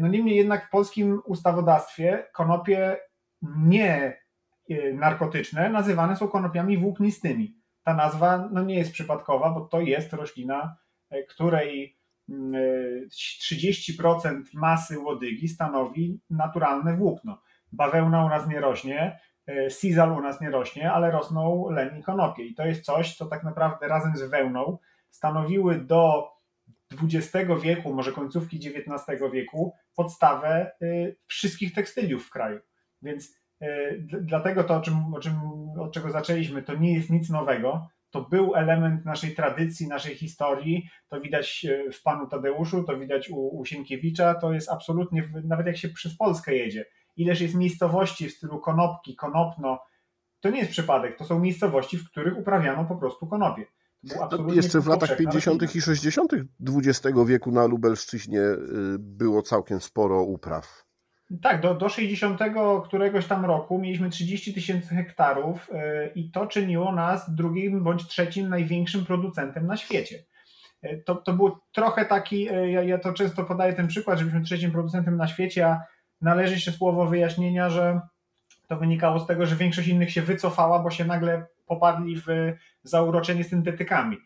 No 0.00 0.08
niemniej 0.08 0.36
jednak 0.36 0.66
w 0.66 0.70
polskim 0.70 1.20
ustawodawstwie 1.24 2.26
konopie 2.32 2.96
nie 3.42 4.22
e, 4.70 4.92
narkotyczne 4.92 5.70
nazywane 5.70 6.16
są 6.16 6.28
konopiami 6.28 6.78
włóknistymi. 6.78 7.56
Ta 7.82 7.94
nazwa 7.94 8.48
no 8.52 8.62
nie 8.62 8.74
jest 8.74 8.92
przypadkowa, 8.92 9.50
bo 9.50 9.60
to 9.60 9.80
jest 9.80 10.12
roślina, 10.12 10.76
e, 11.10 11.22
której 11.22 11.98
30% 12.30 14.28
mm, 14.28 14.42
e, 14.42 14.42
masy 14.54 14.98
łodygi 14.98 15.48
stanowi 15.48 16.20
naturalne 16.30 16.96
włókno. 16.96 17.42
Bawełna 17.72 18.24
u 18.24 18.28
nas 18.28 18.48
nie 18.48 18.60
rośnie, 18.60 19.18
sizal 19.68 20.12
u 20.12 20.20
nas 20.20 20.40
nie 20.40 20.50
rośnie, 20.50 20.92
ale 20.92 21.10
rosną 21.10 21.70
len 21.70 21.98
i 21.98 22.02
konopie. 22.02 22.44
I 22.44 22.54
to 22.54 22.66
jest 22.66 22.84
coś, 22.84 23.16
co 23.16 23.26
tak 23.26 23.44
naprawdę 23.44 23.88
razem 23.88 24.16
z 24.16 24.22
wełną 24.22 24.78
stanowiły 25.12 25.80
do 25.80 26.28
XX 27.02 27.62
wieku, 27.62 27.94
może 27.94 28.12
końcówki 28.12 28.56
XIX 28.56 29.22
wieku, 29.32 29.74
podstawę 29.96 30.72
y, 30.82 31.16
wszystkich 31.26 31.74
tekstyliów 31.74 32.26
w 32.26 32.30
kraju. 32.30 32.60
Więc 33.02 33.36
y, 33.62 34.06
dlatego 34.20 34.64
to, 34.64 34.76
o 34.76 34.80
czym, 34.80 35.14
o 35.14 35.20
czym, 35.20 35.34
od 35.80 35.92
czego 35.92 36.10
zaczęliśmy, 36.10 36.62
to 36.62 36.74
nie 36.74 36.94
jest 36.94 37.10
nic 37.10 37.30
nowego. 37.30 37.88
To 38.10 38.22
był 38.22 38.54
element 38.54 39.04
naszej 39.04 39.34
tradycji, 39.34 39.88
naszej 39.88 40.14
historii. 40.14 40.88
To 41.08 41.20
widać 41.20 41.64
y, 41.64 41.92
w 41.92 42.02
panu 42.02 42.26
Tadeuszu, 42.26 42.84
to 42.84 42.98
widać 42.98 43.30
u, 43.30 43.58
u 43.58 43.64
Sienkiewicza. 43.64 44.34
To 44.34 44.52
jest 44.52 44.70
absolutnie, 44.70 45.28
nawet 45.44 45.66
jak 45.66 45.76
się 45.76 45.88
przez 45.88 46.16
Polskę 46.16 46.54
jedzie, 46.54 46.84
ileż 47.16 47.40
jest 47.40 47.54
miejscowości 47.54 48.28
w 48.28 48.32
stylu 48.32 48.60
konopki, 48.60 49.16
konopno, 49.16 49.78
to 50.40 50.50
nie 50.50 50.58
jest 50.58 50.70
przypadek. 50.70 51.18
To 51.18 51.24
są 51.24 51.38
miejscowości, 51.38 51.98
w 51.98 52.10
których 52.10 52.38
uprawiano 52.38 52.84
po 52.84 52.96
prostu 52.96 53.26
konopie. 53.26 53.66
No, 54.02 54.52
jeszcze 54.52 54.80
w 54.80 54.86
latach 54.86 55.16
50. 55.16 55.74
i 55.76 55.80
60. 55.80 56.32
XX 56.66 57.18
wieku 57.26 57.52
na 57.52 57.66
Lubelszczyźnie 57.66 58.40
y, 58.40 58.58
było 58.98 59.42
całkiem 59.42 59.80
sporo 59.80 60.22
upraw. 60.22 60.84
Tak, 61.42 61.60
do, 61.60 61.74
do 61.74 61.88
60 61.88 62.40
któregoś 62.84 63.26
tam 63.26 63.44
roku 63.44 63.78
mieliśmy 63.78 64.10
30 64.10 64.54
tysięcy 64.54 64.94
hektarów 64.94 65.70
y, 65.70 66.12
i 66.14 66.30
to 66.30 66.46
czyniło 66.46 66.92
nas 66.92 67.34
drugim 67.34 67.84
bądź 67.84 68.06
trzecim 68.06 68.48
największym 68.48 69.04
producentem 69.04 69.66
na 69.66 69.76
świecie. 69.76 70.24
Y, 70.84 71.02
to, 71.06 71.14
to 71.14 71.32
był 71.32 71.56
trochę 71.72 72.04
taki, 72.04 72.44
ja, 72.44 72.82
ja 72.82 72.98
to 72.98 73.12
często 73.12 73.44
podaję 73.44 73.72
ten 73.72 73.88
przykład, 73.88 74.18
żebyśmy 74.18 74.42
trzecim 74.42 74.70
producentem 74.70 75.16
na 75.16 75.28
świecie, 75.28 75.66
a 75.66 75.80
należy 76.20 76.60
się 76.60 76.72
słowo 76.72 77.06
wyjaśnienia, 77.06 77.70
że 77.70 78.00
to 78.68 78.76
wynikało 78.76 79.20
z 79.20 79.26
tego, 79.26 79.46
że 79.46 79.56
większość 79.56 79.88
innych 79.88 80.10
się 80.10 80.22
wycofała, 80.22 80.78
bo 80.78 80.90
się 80.90 81.04
nagle 81.04 81.46
popadli 81.66 82.16
w 82.16 82.26
zauroczenie 82.82 83.44
syntetykami. 83.44 84.16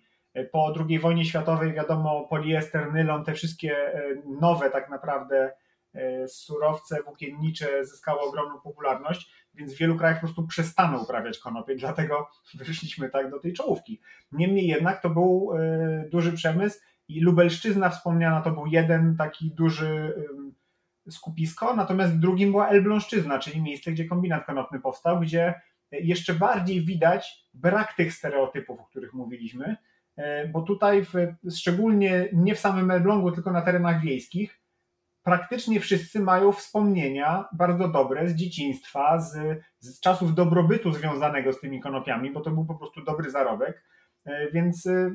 Po 0.53 0.75
II 0.89 0.99
wojnie 0.99 1.25
światowej, 1.25 1.73
wiadomo, 1.73 2.27
poliester, 2.31 2.93
nylon, 2.93 3.25
te 3.25 3.35
wszystkie 3.35 3.95
e, 3.95 4.03
nowe 4.41 4.71
tak 4.71 4.91
naprawdę 4.91 5.53
e, 5.95 6.29
surowce 6.29 7.03
włókiennicze 7.03 7.85
zyskały 7.85 8.21
ogromną 8.21 8.61
popularność, 8.61 9.33
więc 9.55 9.75
w 9.75 9.79
wielu 9.79 9.97
krajach 9.97 10.17
po 10.17 10.27
prostu 10.27 10.47
przestano 10.47 11.03
uprawiać 11.03 11.39
konopie, 11.39 11.77
dlatego 11.87 12.29
wyszliśmy 12.55 13.11
tak 13.11 13.31
do 13.31 13.41
tej 13.41 13.53
czołówki. 13.53 14.01
Niemniej 14.33 14.67
jednak 14.67 15.03
to 15.03 15.11
był 15.11 15.53
e, 15.55 16.09
duży 16.09 16.33
przemysł 16.33 16.81
i 17.09 17.21
Lubelszczyzna 17.21 17.91
wspomniana 17.91 18.43
to 18.43 18.51
był 18.51 18.67
jeden 18.67 19.17
taki 19.17 19.51
duży 19.51 20.15
skupisko, 21.11 21.77
natomiast 21.77 22.19
drugim 22.19 22.51
była 22.51 22.69
Elbląszczyzna, 22.69 23.39
czyli 23.39 23.63
miejsce, 23.63 23.93
gdzie 23.93 24.05
kombinat 24.05 24.47
konopny 24.47 24.81
powstał, 24.81 25.21
gdzie 25.21 25.55
jeszcze 25.93 26.35
bardziej 26.35 26.85
widać 26.85 27.47
brak 27.55 27.95
tych 27.95 28.13
stereotypów, 28.13 28.81
o 28.81 28.85
których 28.85 29.15
mówiliśmy, 29.15 29.77
e, 30.17 30.49
bo 30.49 30.63
tutaj, 30.63 31.05
w, 31.05 31.15
szczególnie 31.51 32.29
nie 32.33 32.55
w 32.55 32.59
samym 32.59 32.91
Elblągu, 32.91 33.33
tylko 33.33 33.53
na 33.53 33.63
terenach 33.63 34.01
wiejskich, 34.01 34.61
praktycznie 35.23 35.81
wszyscy 35.81 36.21
mają 36.21 36.53
wspomnienia 36.53 37.49
bardzo 37.53 37.89
dobre 37.89 38.29
z 38.29 38.35
dzieciństwa, 38.35 39.21
z, 39.21 39.63
z 39.79 40.01
czasów 40.01 40.35
dobrobytu 40.35 40.93
związanego 40.93 41.53
z 41.53 41.61
tymi 41.61 41.81
konopiami, 41.81 42.31
bo 42.31 42.41
to 42.41 42.51
był 42.51 42.65
po 42.65 42.75
prostu 42.75 43.05
dobry 43.05 43.31
zarobek. 43.31 43.85
E, 44.25 44.51
więc 44.51 44.87
e, 44.87 45.11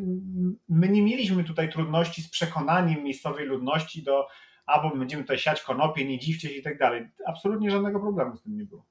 my 0.69 0.89
nie 0.89 1.03
mieliśmy 1.03 1.43
tutaj 1.43 1.71
trudności 1.71 2.21
z 2.21 2.29
przekonaniem 2.29 3.03
miejscowej 3.03 3.45
ludności 3.45 4.03
do, 4.03 4.27
albo 4.65 4.97
będziemy 4.97 5.23
tutaj 5.23 5.37
siać 5.37 5.61
konopie, 5.61 6.05
nie 6.05 6.19
dziwcie 6.19 6.49
się 6.49 6.55
i 6.55 6.63
tak 6.63 6.77
dalej. 6.77 7.09
Absolutnie 7.27 7.71
żadnego 7.71 7.99
problemu 7.99 8.35
z 8.35 8.43
tym 8.43 8.57
nie 8.57 8.65
było. 8.65 8.85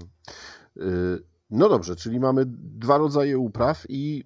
Y, 0.00 0.39
no 1.50 1.68
dobrze, 1.68 1.96
czyli 1.96 2.20
mamy 2.20 2.42
dwa 2.46 2.98
rodzaje 2.98 3.38
upraw 3.38 3.86
i 3.88 4.24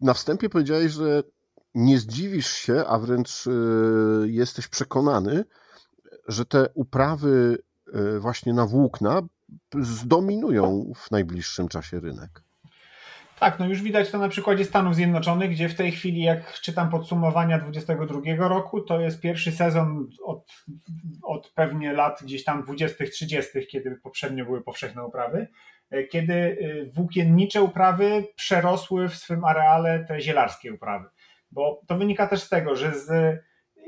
na 0.00 0.14
wstępie 0.14 0.48
powiedziałeś, 0.48 0.92
że 0.92 1.22
nie 1.74 1.98
zdziwisz 1.98 2.50
się, 2.50 2.84
a 2.86 2.98
wręcz 2.98 3.46
y, 3.46 3.50
jesteś 4.24 4.68
przekonany, 4.68 5.44
że 6.28 6.44
te 6.44 6.68
uprawy 6.74 7.58
y, 7.94 8.20
właśnie 8.20 8.54
na 8.54 8.66
włókna 8.66 9.22
zdominują 9.80 10.92
w 10.96 11.10
najbliższym 11.10 11.68
czasie 11.68 12.00
rynek. 12.00 12.42
Tak, 13.40 13.58
no 13.58 13.68
już 13.68 13.82
widać 13.82 14.10
to 14.10 14.18
na 14.18 14.28
przykładzie 14.28 14.64
Stanów 14.64 14.94
Zjednoczonych, 14.94 15.50
gdzie 15.50 15.68
w 15.68 15.74
tej 15.74 15.92
chwili, 15.92 16.22
jak 16.22 16.52
czytam 16.52 16.90
podsumowania 16.90 17.58
2022 17.58 18.48
roku, 18.48 18.80
to 18.80 19.00
jest 19.00 19.20
pierwszy 19.20 19.52
sezon 19.52 20.08
od, 20.24 20.52
od 21.22 21.52
pewnie 21.54 21.92
lat 21.92 22.22
gdzieś 22.22 22.44
tam 22.44 22.62
20-30, 22.62 23.66
kiedy 23.70 23.96
poprzednio 23.96 24.44
były 24.44 24.62
powszechne 24.62 25.04
uprawy, 25.04 25.48
e, 25.90 26.04
kiedy 26.04 26.34
e, 26.34 26.56
włókiennicze 26.92 27.62
uprawy 27.62 28.24
przerosły 28.36 29.08
w 29.08 29.14
swym 29.14 29.44
areale 29.44 30.04
te 30.04 30.20
zielarskie 30.20 30.72
uprawy. 30.72 31.08
Bo 31.50 31.80
to 31.86 31.98
wynika 31.98 32.26
też 32.26 32.42
z 32.42 32.48
tego, 32.48 32.76
że 32.76 32.94
z, 32.94 33.38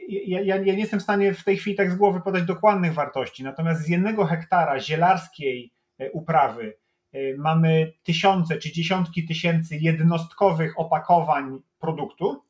ja, 0.09 0.41
ja, 0.41 0.57
ja 0.57 0.73
nie 0.73 0.81
jestem 0.81 1.01
w 1.01 1.03
stanie 1.03 1.35
w 1.35 1.45
tej 1.45 1.57
chwili 1.57 1.77
tak 1.77 1.91
z 1.91 1.97
głowy 1.97 2.21
podać 2.21 2.43
dokładnych 2.43 2.95
wartości, 2.95 3.45
natomiast 3.45 3.83
z 3.83 3.89
jednego 3.89 4.27
hektara 4.27 4.81
zielarskiej 4.81 5.73
e, 5.99 6.11
uprawy 6.11 6.77
mamy 7.39 7.93
tysiące 8.03 8.57
czy 8.57 8.73
dziesiątki 8.73 9.27
tysięcy 9.27 9.77
jednostkowych 9.77 10.79
opakowań 10.79 11.59
produktu. 11.81 12.43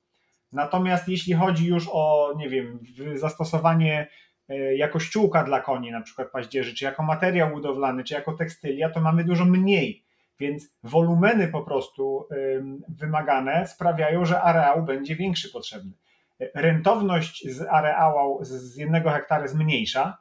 Natomiast 0.53 1.09
jeśli 1.09 1.35
chodzi 1.35 1.67
już 1.67 1.89
o, 1.93 2.35
nie 2.37 2.49
wiem, 2.49 2.79
zastosowanie 3.15 4.09
jako 4.77 5.01
ściółka 5.01 5.45
dla 5.45 5.61
koni, 5.61 5.91
na 5.91 6.01
przykład 6.01 6.31
paździerzy, 6.31 6.75
czy 6.75 6.85
jako 6.85 7.03
materiał 7.03 7.51
budowlany, 7.51 8.05
czy 8.05 8.15
jako 8.15 8.33
tekstylia, 8.33 8.91
to 8.91 9.01
mamy 9.01 9.25
dużo 9.25 9.45
mniej. 9.45 10.05
Więc 10.41 10.75
wolumeny 10.83 11.49
po 11.49 11.63
prostu 11.63 12.29
wymagane 12.89 13.67
sprawiają, 13.67 14.25
że 14.25 14.43
areał 14.43 14.83
będzie 14.83 15.17
większy 15.17 15.53
potrzebny. 15.53 15.93
Rentowność 16.55 17.49
z 17.49 17.67
areału 17.71 18.45
z 18.45 18.77
jednego 18.77 19.11
hektara 19.11 19.43
jest 19.43 19.55
mniejsza, 19.55 20.19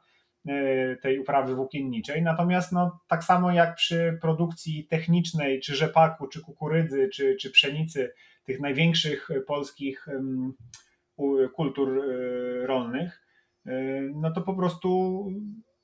tej 1.02 1.18
uprawy 1.18 1.54
włókienniczej. 1.54 2.22
Natomiast 2.22 2.72
no, 2.72 3.00
tak 3.08 3.24
samo 3.24 3.52
jak 3.52 3.74
przy 3.74 4.18
produkcji 4.20 4.86
technicznej, 4.86 5.60
czy 5.60 5.76
rzepaku, 5.76 6.28
czy 6.28 6.40
kukurydzy, 6.40 7.08
czy, 7.08 7.36
czy 7.36 7.50
pszenicy, 7.50 8.14
tych 8.44 8.60
największych 8.60 9.28
polskich 9.46 10.06
kultur 11.54 11.98
e, 11.98 12.66
rolnych, 12.66 13.22
e, 13.66 13.72
no 14.14 14.30
to 14.30 14.40
po 14.40 14.54
prostu 14.54 15.26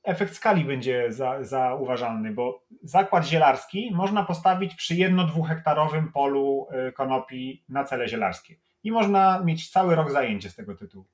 efekt 0.03 0.35
skali 0.35 0.65
będzie 0.65 1.11
za, 1.11 1.43
zauważalny, 1.43 2.33
bo 2.33 2.63
zakład 2.83 3.25
zielarski 3.25 3.91
można 3.93 4.23
postawić 4.23 4.75
przy 4.75 4.95
jedno-dwuhektarowym 4.95 6.11
polu 6.11 6.67
konopi 6.95 7.63
na 7.69 7.83
cele 7.83 8.07
zielarskie 8.07 8.55
i 8.83 8.91
można 8.91 9.43
mieć 9.43 9.69
cały 9.69 9.95
rok 9.95 10.11
zajęcie 10.11 10.49
z 10.49 10.55
tego 10.55 10.75
tytułu. 10.75 11.05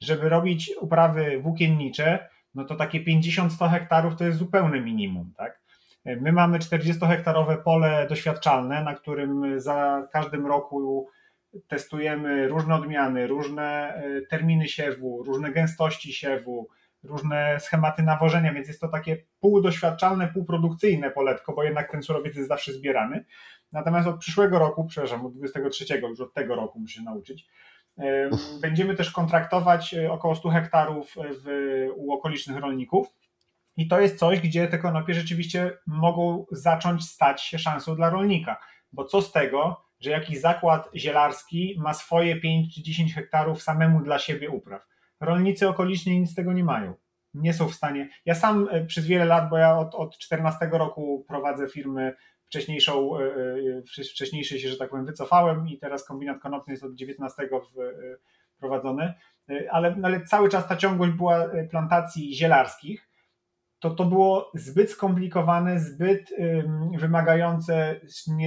Żeby 0.00 0.28
robić 0.28 0.70
uprawy 0.80 1.40
włókiennicze, 1.40 2.28
no 2.54 2.64
to 2.64 2.74
takie 2.74 3.04
50-100 3.04 3.70
hektarów 3.70 4.16
to 4.16 4.24
jest 4.24 4.38
zupełne 4.38 4.80
minimum, 4.80 5.32
tak? 5.36 5.60
My 6.04 6.32
mamy 6.32 6.58
40-hektarowe 6.58 7.62
pole 7.62 8.06
doświadczalne, 8.08 8.82
na 8.84 8.94
którym 8.94 9.60
za 9.60 10.08
każdym 10.12 10.46
roku 10.46 11.08
testujemy 11.66 12.48
różne 12.48 12.74
odmiany, 12.74 13.26
różne 13.26 13.94
e, 13.94 14.20
terminy 14.30 14.68
siewu, 14.68 15.22
różne 15.22 15.52
gęstości 15.52 16.12
siewu, 16.12 16.68
różne 17.02 17.60
schematy 17.60 18.02
nawożenia, 18.02 18.54
więc 18.54 18.68
jest 18.68 18.80
to 18.80 18.88
takie 18.88 19.24
półdoświadczalne, 19.40 20.28
półprodukcyjne 20.28 21.10
poletko, 21.10 21.52
bo 21.52 21.64
jednak 21.64 21.90
ten 21.90 22.02
surowiec 22.02 22.36
jest 22.36 22.48
zawsze 22.48 22.72
zbierany. 22.72 23.24
Natomiast 23.72 24.08
od 24.08 24.18
przyszłego 24.18 24.58
roku, 24.58 24.84
przepraszam, 24.84 25.26
od 25.26 25.34
23, 25.34 26.00
już 26.08 26.20
od 26.20 26.34
tego 26.34 26.54
roku 26.54 26.80
muszę 26.80 27.02
nauczyć, 27.02 27.46
będziemy 28.60 28.94
też 28.94 29.10
kontraktować 29.10 29.94
e, 29.94 30.12
około 30.12 30.34
100 30.34 30.48
hektarów 30.48 31.14
w, 31.16 31.46
u 31.96 32.12
okolicznych 32.12 32.56
rolników. 32.56 33.06
I 33.76 33.88
to 33.88 34.00
jest 34.00 34.18
coś, 34.18 34.40
gdzie 34.40 34.68
te 34.68 34.78
konopie 34.78 35.14
rzeczywiście 35.14 35.78
mogą 35.86 36.46
zacząć 36.50 37.04
stać 37.04 37.42
się 37.42 37.58
szansą 37.58 37.96
dla 37.96 38.10
rolnika. 38.10 38.60
Bo 38.92 39.04
co 39.04 39.22
z 39.22 39.32
tego, 39.32 39.84
że 40.00 40.10
jakiś 40.10 40.40
zakład 40.40 40.88
zielarski 40.94 41.76
ma 41.78 41.94
swoje 41.94 42.40
5 42.40 42.74
czy 42.74 42.82
10 42.82 43.14
hektarów 43.14 43.62
samemu 43.62 44.00
dla 44.00 44.18
siebie 44.18 44.50
upraw. 44.50 44.82
Rolnicy 45.20 45.68
okoliczni 45.68 46.20
nic 46.20 46.30
z 46.30 46.34
tego 46.34 46.52
nie 46.52 46.64
mają. 46.64 46.94
Nie 47.34 47.54
są 47.54 47.68
w 47.68 47.74
stanie. 47.74 48.08
Ja 48.24 48.34
sam 48.34 48.68
e, 48.70 48.84
przez 48.84 49.06
wiele 49.06 49.24
lat, 49.24 49.48
bo 49.50 49.58
ja 49.58 49.78
od, 49.78 49.94
od 49.94 50.18
14 50.18 50.68
roku 50.72 51.24
prowadzę 51.28 51.68
firmy 51.68 52.14
wcześniejszą, 52.48 53.18
e, 53.18 53.22
e, 53.98 54.02
wcześniejszy 54.02 54.60
się, 54.60 54.68
że 54.68 54.76
tak 54.76 54.90
powiem, 54.90 55.06
wycofałem 55.06 55.68
i 55.68 55.78
teraz 55.78 56.04
kombinat 56.04 56.40
konopny 56.40 56.72
jest 56.72 56.84
od 56.84 56.94
19 56.94 57.48
wprowadzony, 58.56 59.14
ale, 59.70 59.96
ale 60.02 60.20
cały 60.20 60.48
czas 60.48 60.68
ta 60.68 60.76
ciągłość 60.76 61.12
była 61.12 61.48
plantacji 61.70 62.34
zielarskich. 62.34 63.08
To, 63.78 63.90
to 63.90 64.04
było 64.04 64.50
zbyt 64.54 64.90
skomplikowane, 64.90 65.80
zbyt 65.80 66.30
wymagające 66.98 68.00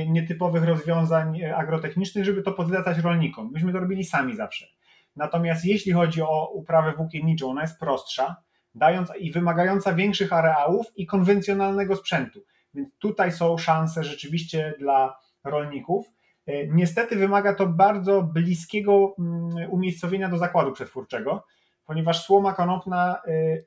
nietypowych 0.08 0.64
rozwiązań 0.64 1.44
agrotechnicznych, 1.44 2.26
żeby 2.26 2.42
to 2.42 2.52
podzlecać 2.52 2.98
rolnikom. 2.98 3.50
Myśmy 3.54 3.74
to 3.74 3.80
robili 3.80 4.04
sami 4.04 4.36
zawsze. 4.36 4.68
Natomiast 5.16 5.66
jeśli 5.66 5.92
chodzi 5.92 6.22
o 6.22 6.52
uprawę 6.54 6.94
włókienniczą, 6.98 7.50
ona 7.50 7.62
jest 7.62 7.80
prostsza, 7.80 8.36
dając 8.76 9.12
i 9.20 9.32
wymagająca 9.32 9.94
większych 9.94 10.34
areałów 10.34 10.86
i 10.96 11.06
konwencjonalnego 11.06 11.96
sprzętu. 11.96 12.44
Więc 12.74 12.90
tutaj 13.00 13.32
są 13.32 13.58
szanse 13.58 14.04
rzeczywiście 14.04 14.74
dla 14.80 15.20
rolników. 15.44 16.12
E, 16.48 16.68
niestety 16.68 17.16
wymaga 17.16 17.54
to 17.54 17.68
bardzo 17.68 18.24
bliskiego 18.24 19.16
mm, 19.20 19.72
umiejscowienia 19.72 20.30
do 20.30 20.38
zakładu 20.38 20.72
przetwórczego, 20.72 21.44
ponieważ 21.86 22.26
słoma 22.26 22.54
konopna, 22.54 23.22
e, 23.28 23.58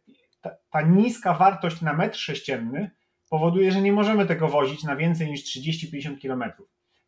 ta, 0.40 0.51
ta 0.71 0.83
niska 0.83 1.35
wartość 1.35 1.81
na 1.81 1.93
metr 1.93 2.19
sześcienny 2.19 2.90
powoduje, 3.31 3.73
że 3.73 3.81
nie 3.81 3.93
możemy 3.93 4.27
tego 4.27 4.49
wozić 4.49 4.85
na 4.85 4.97
więcej 4.97 5.31
niż 5.31 5.45
30-50 5.45 6.21
km. 6.23 6.53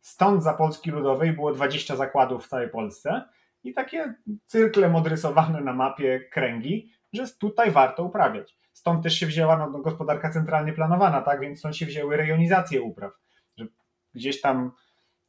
Stąd 0.01 0.43
za 0.43 0.53
Polski 0.53 0.91
Ludowej 0.91 1.33
było 1.33 1.53
20 1.53 1.95
zakładów 1.95 2.45
w 2.45 2.47
całej 2.47 2.69
Polsce 2.69 3.23
i 3.63 3.73
takie 3.73 4.13
cyrkle 4.45 4.89
modrysowane 4.89 5.61
na 5.61 5.73
mapie 5.73 6.19
kręgi, 6.31 6.91
że 7.13 7.27
tutaj 7.39 7.71
warto 7.71 8.03
uprawiać. 8.03 8.56
Stąd 8.77 9.03
też 9.03 9.19
się 9.19 9.25
wzięła 9.25 9.57
no, 9.57 9.79
gospodarka 9.79 10.29
centralnie 10.29 10.73
planowana, 10.73 11.21
tak? 11.21 11.39
Więc 11.39 11.59
stąd 11.59 11.77
się 11.77 11.85
wzięły 11.85 12.17
rejonizacje 12.17 12.81
upraw. 12.81 13.11
Że 13.57 13.65
gdzieś 14.13 14.41
tam 14.41 14.71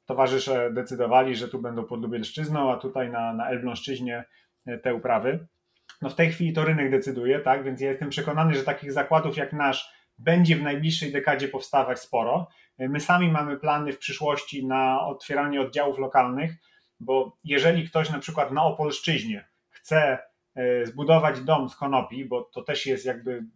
towarzysze 0.07 0.73
decydowali, 0.73 1.37
że 1.37 1.49
tu 1.49 1.63
będą 1.63 1.85
pod 1.85 2.03
Lubelszczyzną, 2.03 2.73
a 2.73 2.77
tutaj 2.77 3.11
na, 3.11 3.33
na 3.33 3.49
Elbląszczyźnie 3.49 4.25
e, 4.67 4.79
te 4.79 4.95
uprawy. 4.95 5.47
No 6.03 6.09
w 6.09 6.15
tej 6.15 6.33
chwili 6.33 6.53
to 6.53 6.65
rynek 6.65 6.91
decyduje, 6.91 7.41
tak? 7.41 7.65
Więc 7.65 7.81
ja 7.81 7.91
jestem 7.91 8.09
przekonany, 8.09 8.55
że 8.55 8.63
takich 8.63 8.93
zakładów 8.93 9.37
jak 9.37 9.53
nasz 9.53 9.93
będzie 10.19 10.57
w 10.57 10.63
najbliższej 10.63 11.13
dekadzie 11.13 11.49
powstawać 11.49 12.01
sporo. 12.01 12.49
E, 12.79 12.89
my 12.89 13.01
sami 13.01 13.33
mamy 13.33 13.57
plany 13.57 13.93
w 13.93 13.99
przyszłości 13.99 14.67
na 14.67 15.07
otwieranie 15.07 15.61
oddziałów 15.61 15.99
lokalnych, 15.99 16.53
bo 17.01 17.37
jeżeli 17.45 17.89
ktoś 17.89 18.11
na 18.11 18.19
przykład 18.19 18.53
na 18.53 18.65
Opolszczyźnie 18.65 19.49
chce 19.71 20.19
zbudować 20.85 21.41
dom 21.41 21.69
z 21.69 21.77
konopi, 21.77 22.25
bo 22.25 22.43
to 22.43 22.63
też 22.63 22.87
jest 22.87 23.07
jakby 23.07 23.31
mm, 23.31 23.49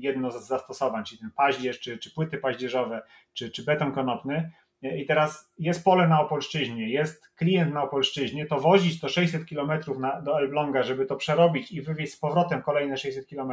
jedno 0.00 0.30
z 0.30 0.46
zastosowań, 0.46 1.04
czyli 1.04 1.20
ten 1.20 1.30
paździerz, 1.36 1.80
czy, 1.80 1.98
czy 1.98 2.14
płyty 2.14 2.38
paździerzowe, 2.38 3.02
czy, 3.32 3.50
czy 3.50 3.64
beton 3.64 3.92
konopny. 3.92 4.52
E, 4.82 4.98
I 4.98 5.06
teraz 5.06 5.52
jest 5.58 5.84
pole 5.84 6.08
na 6.08 6.20
Opolszczyźnie, 6.20 6.88
jest 6.88 7.28
klient 7.28 7.74
na 7.74 7.82
Opolszczyźnie, 7.82 8.46
to 8.46 8.60
wozić 8.60 9.00
to 9.00 9.08
600 9.08 9.48
km 9.48 9.70
na, 9.98 10.22
do 10.22 10.38
Elbląga, 10.38 10.82
żeby 10.82 11.06
to 11.06 11.16
przerobić 11.16 11.72
i 11.72 11.82
wywieźć 11.82 12.12
z 12.12 12.18
powrotem 12.18 12.62
kolejne 12.62 12.96
600 12.96 13.26
km, 13.28 13.52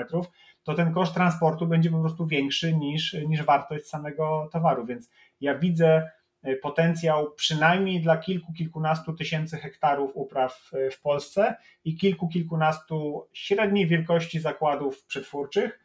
to 0.63 0.73
ten 0.73 0.93
koszt 0.93 1.13
transportu 1.13 1.67
będzie 1.67 1.89
po 1.89 1.99
prostu 1.99 2.27
większy 2.27 2.73
niż, 2.73 3.13
niż 3.13 3.43
wartość 3.43 3.85
samego 3.85 4.49
towaru. 4.51 4.85
Więc 4.85 5.09
ja 5.41 5.55
widzę 5.57 6.03
E, 6.03 6.22
potencjał 6.61 7.31
przynajmniej 7.35 8.01
dla 8.01 8.17
kilku, 8.17 8.53
kilkunastu 8.53 9.13
tysięcy 9.13 9.57
hektarów 9.57 10.11
upraw 10.13 10.69
e, 10.73 10.89
w 10.89 11.01
Polsce 11.01 11.55
i 11.85 11.97
kilku, 11.97 12.27
kilkunastu 12.27 13.27
średniej 13.33 13.87
wielkości 13.87 14.39
zakładów 14.39 15.03
przetwórczych. 15.05 15.79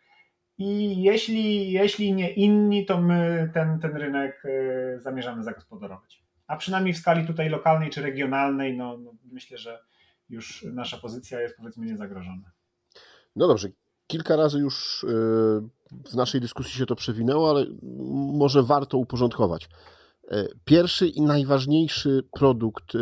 I 0.59 1.03
jeśli, 1.03 1.73
jeśli 1.73 2.13
nie 2.13 2.31
inni, 2.31 2.87
to 2.87 3.01
my 3.01 3.51
ten, 3.55 3.81
ten 3.81 3.97
rynek 3.97 4.43
e, 4.45 5.01
zamierzamy 5.01 5.45
zagospodarować. 5.45 6.25
A 6.47 6.57
przynajmniej 6.57 6.95
w 6.95 6.99
skali 6.99 7.27
tutaj 7.27 7.49
lokalnej 7.49 7.91
czy 7.91 8.03
regionalnej, 8.03 8.77
no, 8.77 8.99
no 8.99 9.13
myślę, 9.33 9.59
że 9.59 9.79
już 10.29 10.67
nasza 10.73 10.99
pozycja 10.99 11.41
jest 11.41 11.57
powiedzmy 11.57 11.87
niezagrożona. 11.87 12.51
No 13.37 13.49
dobrze, 13.49 13.69
kilka 14.07 14.37
razy 14.37 14.59
już 14.59 15.07
w 15.91 16.15
naszej 16.15 16.41
dyskusji 16.41 16.73
się 16.73 16.87
to 16.87 16.97
przewinęło, 16.97 17.51
ale 17.51 17.67
może 18.33 18.63
warto 18.63 18.99
uporządkować. 18.99 19.69
E, 20.31 20.45
pierwszy 20.65 21.09
i 21.09 21.23
najważniejszy 21.23 22.23
produkt 22.33 22.95
e, 22.95 22.99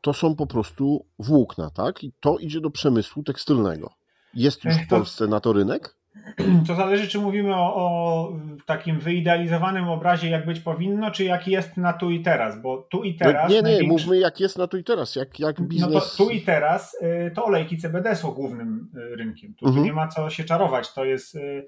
to 0.00 0.12
są 0.12 0.36
po 0.36 0.46
prostu 0.46 1.06
włókna, 1.18 1.70
tak? 1.70 2.04
I 2.04 2.12
to 2.20 2.38
idzie 2.38 2.60
do 2.60 2.70
przemysłu 2.70 3.22
tekstylnego. 3.22 3.90
Jest 4.34 4.64
już 4.64 4.74
w 4.74 4.88
Polsce 4.88 5.26
na 5.26 5.40
to 5.40 5.52
rynek? 5.52 5.96
To 6.66 6.74
zależy, 6.74 7.08
czy 7.08 7.18
mówimy 7.18 7.54
o, 7.54 7.76
o, 7.76 8.32
takim 8.66 9.00
wyidealizowanym 9.00 9.88
obrazie, 9.88 10.28
jak 10.28 10.46
być 10.46 10.60
powinno, 10.60 11.10
czy 11.10 11.24
jak 11.24 11.48
jest 11.48 11.76
na 11.76 11.92
tu 11.92 12.10
i 12.10 12.22
teraz, 12.22 12.62
bo 12.62 12.78
tu 12.90 13.04
i 13.04 13.14
teraz... 13.14 13.42
No, 13.42 13.48
nie, 13.48 13.56
nie, 13.56 13.62
największy... 13.62 13.88
mówmy 13.88 14.18
jak 14.18 14.40
jest 14.40 14.58
na 14.58 14.66
tu 14.66 14.76
i 14.76 14.84
teraz, 14.84 15.16
jak, 15.16 15.40
jak 15.40 15.60
biznes... 15.60 15.94
No 15.94 16.00
to 16.00 16.24
tu 16.24 16.30
i 16.30 16.40
teraz 16.40 16.94
y, 16.94 17.30
to 17.34 17.44
olejki 17.44 17.78
CBD 17.78 18.16
są 18.16 18.30
głównym 18.30 18.90
y, 19.12 19.16
rynkiem. 19.16 19.54
Tu, 19.54 19.66
mhm. 19.66 19.82
tu 19.82 19.86
nie 19.86 19.92
ma 19.92 20.08
co 20.08 20.30
się 20.30 20.44
czarować, 20.44 20.92
to 20.92 21.04
jest 21.04 21.34
y, 21.34 21.66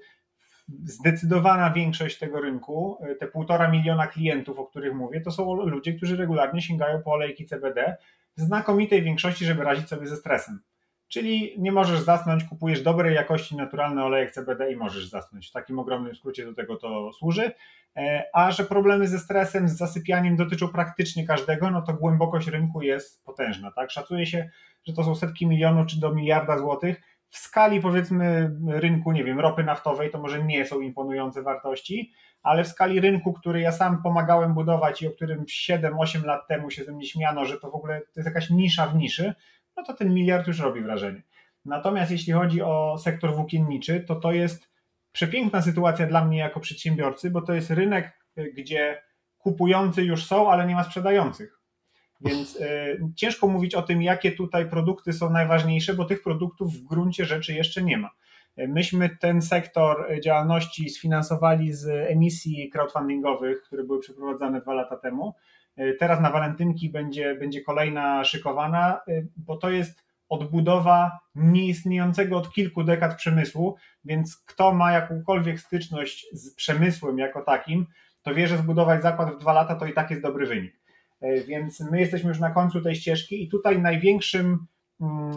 zdecydowana 0.85 1.71
większość 1.71 2.19
tego 2.19 2.41
rynku, 2.41 2.97
e, 3.01 3.15
te 3.15 3.27
półtora 3.27 3.71
miliona 3.71 4.07
klientów, 4.07 4.59
o 4.59 4.65
których 4.65 4.93
mówię, 4.93 5.21
to 5.21 5.31
są 5.31 5.55
ludzie, 5.55 5.93
którzy 5.93 6.17
regularnie 6.17 6.61
sięgają 6.61 7.01
po 7.01 7.11
olejki 7.11 7.45
CBD 7.45 7.97
w 8.37 8.41
znakomitej 8.41 9.01
większości, 9.01 9.45
żeby 9.45 9.63
radzić 9.63 9.89
sobie 9.89 10.07
ze 10.07 10.17
stresem. 10.17 10.59
Czyli 11.07 11.55
nie 11.57 11.71
możesz 11.71 11.99
zasnąć, 11.99 12.43
kupujesz 12.43 12.81
dobrej 12.81 13.15
jakości 13.15 13.55
naturalny 13.55 14.03
olejek 14.03 14.31
CBD 14.31 14.71
i 14.71 14.75
możesz 14.75 15.09
zasnąć. 15.09 15.49
W 15.49 15.51
takim 15.51 15.79
ogromnym 15.79 16.15
skrócie 16.15 16.45
do 16.45 16.53
tego 16.53 16.75
to 16.75 17.13
służy. 17.13 17.51
E, 17.95 18.23
a 18.33 18.51
że 18.51 18.63
problemy 18.63 19.07
ze 19.07 19.19
stresem, 19.19 19.69
z 19.69 19.77
zasypianiem 19.77 20.35
dotyczą 20.35 20.67
praktycznie 20.67 21.27
każdego, 21.27 21.71
no 21.71 21.81
to 21.81 21.93
głębokość 21.93 22.47
rynku 22.47 22.81
jest 22.81 23.23
potężna. 23.23 23.71
Tak? 23.71 23.91
Szacuje 23.91 24.25
się, 24.25 24.49
że 24.83 24.93
to 24.93 25.03
są 25.03 25.15
setki 25.15 25.47
milionów 25.47 25.87
czy 25.87 25.99
do 25.99 26.15
miliarda 26.15 26.57
złotych 26.57 27.01
w 27.33 27.37
skali 27.37 27.81
powiedzmy 27.81 28.51
rynku, 28.67 29.11
nie 29.11 29.23
wiem, 29.23 29.39
ropy 29.39 29.63
naftowej 29.63 30.11
to 30.11 30.19
może 30.19 30.43
nie 30.43 30.65
są 30.65 30.81
imponujące 30.81 31.41
wartości, 31.41 32.13
ale 32.43 32.63
w 32.63 32.67
skali 32.67 32.99
rynku, 32.99 33.33
który 33.33 33.61
ja 33.61 33.71
sam 33.71 34.03
pomagałem 34.03 34.53
budować 34.53 35.01
i 35.01 35.07
o 35.07 35.11
którym 35.11 35.45
7-8 35.45 36.25
lat 36.25 36.47
temu 36.47 36.71
się 36.71 36.83
ze 36.83 36.91
mnie 36.91 37.05
śmiano, 37.05 37.45
że 37.45 37.59
to 37.59 37.71
w 37.71 37.75
ogóle 37.75 38.01
to 38.01 38.11
jest 38.15 38.27
jakaś 38.27 38.49
nisza 38.49 38.87
w 38.87 38.95
niszy, 38.95 39.33
no 39.77 39.83
to 39.83 39.93
ten 39.93 40.13
miliard 40.13 40.47
już 40.47 40.59
robi 40.59 40.81
wrażenie. 40.81 41.21
Natomiast 41.65 42.11
jeśli 42.11 42.33
chodzi 42.33 42.61
o 42.61 42.97
sektor 42.97 43.35
włókienniczy, 43.35 43.99
to 43.99 44.15
to 44.15 44.31
jest 44.31 44.69
przepiękna 45.11 45.61
sytuacja 45.61 46.07
dla 46.07 46.25
mnie 46.25 46.37
jako 46.37 46.59
przedsiębiorcy, 46.59 47.31
bo 47.31 47.41
to 47.41 47.53
jest 47.53 47.71
rynek, 47.71 48.19
gdzie 48.57 49.01
kupujący 49.37 50.03
już 50.03 50.25
są, 50.25 50.51
ale 50.51 50.67
nie 50.67 50.75
ma 50.75 50.83
sprzedających. 50.83 51.62
Więc 52.25 52.55
y, 52.55 52.99
ciężko 53.15 53.47
mówić 53.47 53.75
o 53.75 53.81
tym, 53.81 54.01
jakie 54.01 54.31
tutaj 54.31 54.69
produkty 54.69 55.13
są 55.13 55.29
najważniejsze, 55.29 55.93
bo 55.93 56.05
tych 56.05 56.23
produktów 56.23 56.73
w 56.73 56.83
gruncie 56.83 57.25
rzeczy 57.25 57.53
jeszcze 57.53 57.83
nie 57.83 57.97
ma. 57.97 58.09
Myśmy 58.57 59.09
ten 59.09 59.41
sektor 59.41 60.07
działalności 60.23 60.89
sfinansowali 60.89 61.73
z 61.73 61.87
emisji 61.87 62.69
crowdfundingowych, 62.69 63.61
które 63.61 63.83
były 63.83 63.99
przeprowadzane 63.99 64.61
dwa 64.61 64.73
lata 64.73 64.97
temu. 64.97 65.33
Teraz 65.99 66.21
na 66.21 66.31
walentynki 66.31 66.89
będzie, 66.89 67.35
będzie 67.35 67.61
kolejna 67.61 68.23
szykowana, 68.23 69.01
bo 69.37 69.57
to 69.57 69.69
jest 69.69 70.03
odbudowa 70.29 71.19
nieistniejącego 71.35 72.37
od 72.37 72.53
kilku 72.53 72.83
dekad 72.83 73.15
przemysłu, 73.15 73.75
więc 74.05 74.37
kto 74.37 74.73
ma 74.73 74.91
jakąkolwiek 74.91 75.59
styczność 75.59 76.27
z 76.33 76.55
przemysłem 76.55 77.17
jako 77.17 77.41
takim, 77.41 77.85
to 78.21 78.33
wie, 78.33 78.47
że 78.47 78.57
zbudować 78.57 79.01
zakład 79.01 79.35
w 79.35 79.37
dwa 79.37 79.53
lata 79.53 79.75
to 79.75 79.85
i 79.85 79.93
tak 79.93 80.09
jest 80.09 80.21
dobry 80.21 80.47
wynik. 80.47 80.82
E, 81.23 81.43
więc 81.43 81.79
my 81.79 81.99
jesteśmy 81.99 82.29
już 82.29 82.39
na 82.39 82.51
końcu 82.51 82.81
tej 82.81 82.95
ścieżki 82.95 83.43
i 83.43 83.49
tutaj 83.49 83.81
największym 83.81 84.67
mm, 85.01 85.35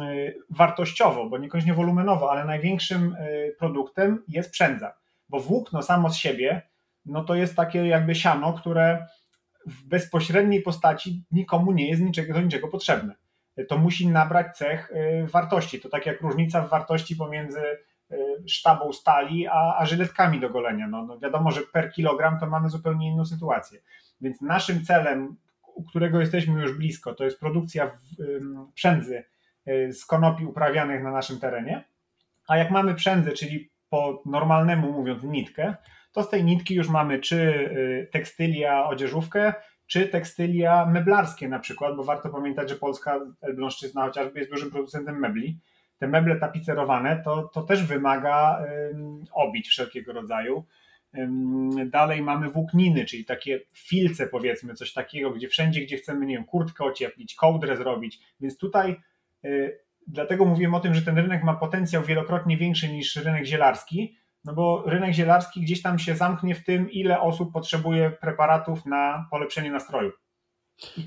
wartościowo, 0.50 1.28
bo 1.30 1.38
niekoniecznie 1.38 1.74
wolumenowo, 1.74 2.30
ale 2.30 2.44
największym 2.44 3.16
e, 3.18 3.52
produktem 3.58 4.22
jest 4.28 4.50
przędza. 4.50 4.94
Bo 5.28 5.40
włókno 5.40 5.82
samo 5.82 6.10
z 6.10 6.16
siebie, 6.16 6.62
no 7.04 7.24
to 7.24 7.34
jest 7.34 7.56
takie 7.56 7.86
jakby 7.86 8.14
siano, 8.14 8.52
które 8.52 9.06
w 9.66 9.84
bezpośredniej 9.84 10.62
postaci 10.62 11.24
nikomu 11.30 11.72
nie 11.72 11.88
jest 11.88 12.02
niczego, 12.02 12.34
do 12.34 12.40
niczego 12.40 12.68
potrzebne. 12.68 13.14
To 13.68 13.78
musi 13.78 14.08
nabrać 14.08 14.56
cech 14.56 14.92
e, 14.94 15.26
wartości. 15.26 15.80
To 15.80 15.88
tak 15.88 16.06
jak 16.06 16.20
różnica 16.20 16.62
w 16.62 16.70
wartości 16.70 17.16
pomiędzy 17.16 17.60
sztabą 18.46 18.92
stali 18.92 19.46
a, 19.46 19.76
a 19.78 19.86
żyletkami 19.86 20.40
do 20.40 20.50
golenia. 20.50 20.88
No, 20.88 21.02
no 21.06 21.18
wiadomo, 21.18 21.50
że 21.50 21.60
per 21.72 21.92
kilogram 21.92 22.40
to 22.40 22.46
mamy 22.46 22.68
zupełnie 22.70 23.08
inną 23.08 23.24
sytuację. 23.24 23.80
Więc 24.20 24.40
naszym 24.40 24.84
celem 24.84 25.36
u 25.76 25.84
którego 25.84 26.20
jesteśmy 26.20 26.62
już 26.62 26.78
blisko, 26.78 27.14
to 27.14 27.24
jest 27.24 27.40
produkcja 27.40 27.98
przędzy 28.74 29.24
y, 29.68 29.92
z 29.92 30.06
konopi 30.06 30.44
uprawianych 30.44 31.02
na 31.02 31.10
naszym 31.10 31.40
terenie. 31.40 31.84
A 32.48 32.56
jak 32.56 32.70
mamy 32.70 32.94
przędzę, 32.94 33.32
czyli 33.32 33.70
po 33.88 34.22
normalnemu 34.26 34.92
mówiąc 34.92 35.22
nitkę, 35.22 35.74
to 36.12 36.22
z 36.22 36.28
tej 36.28 36.44
nitki 36.44 36.74
już 36.74 36.88
mamy 36.88 37.18
czy 37.18 37.36
y, 37.36 38.08
tekstylia, 38.12 38.86
odzieżówkę, 38.86 39.54
czy 39.86 40.08
tekstylia 40.08 40.86
meblarskie 40.86 41.48
na 41.48 41.58
przykład, 41.58 41.96
bo 41.96 42.04
warto 42.04 42.28
pamiętać, 42.28 42.68
że 42.68 42.76
Polska 42.76 43.20
Elbląszczyzna 43.40 44.06
chociażby 44.06 44.38
jest 44.38 44.50
dużym 44.50 44.70
producentem 44.70 45.18
mebli. 45.18 45.58
Te 45.98 46.08
meble 46.08 46.36
tapicerowane 46.36 47.22
to, 47.24 47.42
to 47.42 47.62
też 47.62 47.84
wymaga 47.84 48.64
obić 49.32 49.68
wszelkiego 49.68 50.12
rodzaju. 50.12 50.64
Dalej 51.86 52.22
mamy 52.22 52.50
włókniny, 52.50 53.04
czyli 53.04 53.24
takie 53.24 53.60
filce 53.72 54.26
powiedzmy, 54.26 54.74
coś 54.74 54.92
takiego, 54.92 55.30
gdzie 55.30 55.48
wszędzie, 55.48 55.80
gdzie 55.80 55.96
chcemy, 55.96 56.26
nie 56.26 56.34
wiem, 56.34 56.44
kurtkę 56.44 56.84
ocieplić, 56.84 57.34
kołdrę 57.34 57.76
zrobić, 57.76 58.20
więc 58.40 58.58
tutaj 58.58 58.96
y, 59.44 59.78
dlatego 60.06 60.44
mówiłem 60.44 60.74
o 60.74 60.80
tym, 60.80 60.94
że 60.94 61.02
ten 61.02 61.18
rynek 61.18 61.44
ma 61.44 61.54
potencjał 61.54 62.02
wielokrotnie 62.02 62.56
większy 62.56 62.92
niż 62.92 63.16
rynek 63.16 63.44
zielarski, 63.44 64.16
no 64.44 64.54
bo 64.54 64.82
rynek 64.86 65.14
zielarski 65.14 65.60
gdzieś 65.60 65.82
tam 65.82 65.98
się 65.98 66.16
zamknie 66.16 66.54
w 66.54 66.64
tym, 66.64 66.90
ile 66.90 67.20
osób 67.20 67.52
potrzebuje 67.52 68.10
preparatów 68.10 68.86
na 68.86 69.26
polepszenie 69.30 69.70
nastroju. 69.70 70.12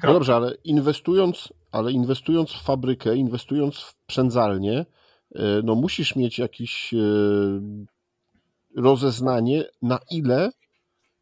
No 0.03 0.13
dobrze, 0.13 0.35
ale 0.35 0.55
inwestując, 0.63 1.53
ale 1.71 1.91
inwestując 1.91 2.51
w 2.51 2.63
fabrykę, 2.63 3.15
inwestując 3.15 3.79
w 3.79 3.95
przędzalnię, 4.05 4.85
y, 5.35 5.39
no 5.63 5.75
musisz 5.75 6.15
mieć 6.15 6.39
jakiś 6.39 6.93
y, 6.93 6.97
rozeznanie, 8.79 9.63
na 9.81 9.99
ile 10.11 10.51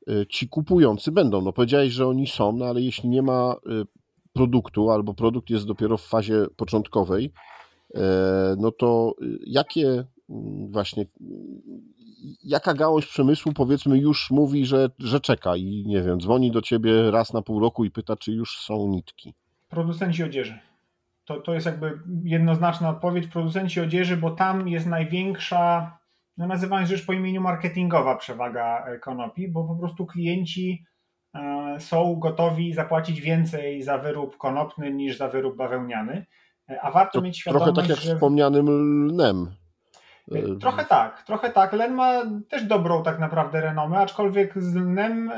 y, 0.10 0.26
ci 0.30 0.50
kupujący 0.50 1.12
będą. 1.12 1.42
No 1.42 1.54
powiedziałeś, 1.54 1.94
że 1.94 2.08
oni 2.08 2.28
są, 2.28 2.52
no 2.52 2.66
ale 2.66 2.82
jeśli 2.82 3.10
nie 3.10 3.22
ma 3.22 3.56
y, 3.84 3.98
produktu 4.38 4.92
albo 4.92 5.14
produkt 5.14 5.50
jest 5.50 5.66
dopiero 5.66 5.98
w 5.98 6.08
fazie 6.08 6.46
początkowej, 6.58 7.34
e, 7.96 8.00
no 8.58 8.72
to 8.72 9.14
jakie 9.48 9.88
mm, 10.30 10.72
właśnie, 10.72 11.06
jaka 12.44 12.74
gałąź 12.74 13.06
przemysłu 13.06 13.54
powiedzmy 13.54 13.98
już 13.98 14.32
mówi, 14.32 14.66
że, 14.66 14.90
że 15.00 15.20
czeka 15.20 15.56
i 15.56 15.84
nie 15.88 16.02
wiem, 16.02 16.20
dzwoni 16.22 16.52
do 16.52 16.62
ciebie 16.62 17.12
raz 17.12 17.34
na 17.34 17.42
pół 17.42 17.60
roku 17.60 17.86
i 17.86 17.92
pyta, 17.92 18.16
czy 18.16 18.32
już 18.32 18.60
są 18.60 18.88
nitki? 18.88 19.34
Producenci 19.70 20.24
odzieży. 20.24 20.60
To, 21.26 21.42
to 21.42 21.54
jest 21.54 21.66
jakby 21.66 22.00
jednoznaczna 22.24 22.90
odpowiedź. 22.90 23.28
Producenci 23.28 23.82
odzieży, 23.82 24.18
bo 24.18 24.32
tam 24.32 24.68
jest 24.68 24.86
największa 24.86 25.98
no 26.38 26.48
nazywając 26.48 26.90
rzecz 26.90 27.06
po 27.06 27.14
imieniu 27.14 27.42
marketingowa 27.42 28.16
przewaga 28.16 28.86
e, 28.86 29.00
konopi, 29.00 29.48
bo 29.48 29.64
po 29.64 29.76
prostu 29.76 30.06
klienci 30.06 30.86
e, 31.36 31.76
są 31.80 32.16
gotowi 32.16 32.74
zapłacić 32.74 33.22
więcej 33.22 33.84
za 33.84 33.98
wyrób 33.98 34.38
konopny 34.38 34.94
niż 34.94 35.18
za 35.18 35.28
wyrób 35.28 35.58
bawełniany, 35.58 36.26
e, 36.70 36.82
a 36.82 36.92
warto 36.92 37.20
to 37.20 37.26
mieć 37.26 37.38
świadomość, 37.40 37.74
Trochę 37.74 37.82
tak 37.82 37.90
jak 37.90 38.06
że... 38.06 38.14
wspomnianym 38.14 38.68
lnem. 38.70 39.52
Trochę 40.62 40.86
tak, 40.86 41.24
trochę 41.24 41.50
tak. 41.50 41.74
Len 41.74 41.94
ma 41.94 42.22
też 42.50 42.64
dobrą 42.64 43.04
tak 43.04 43.20
naprawdę 43.20 43.62
renomę, 43.62 43.98
aczkolwiek 43.98 44.64
z 44.64 44.76
lnem 44.76 45.32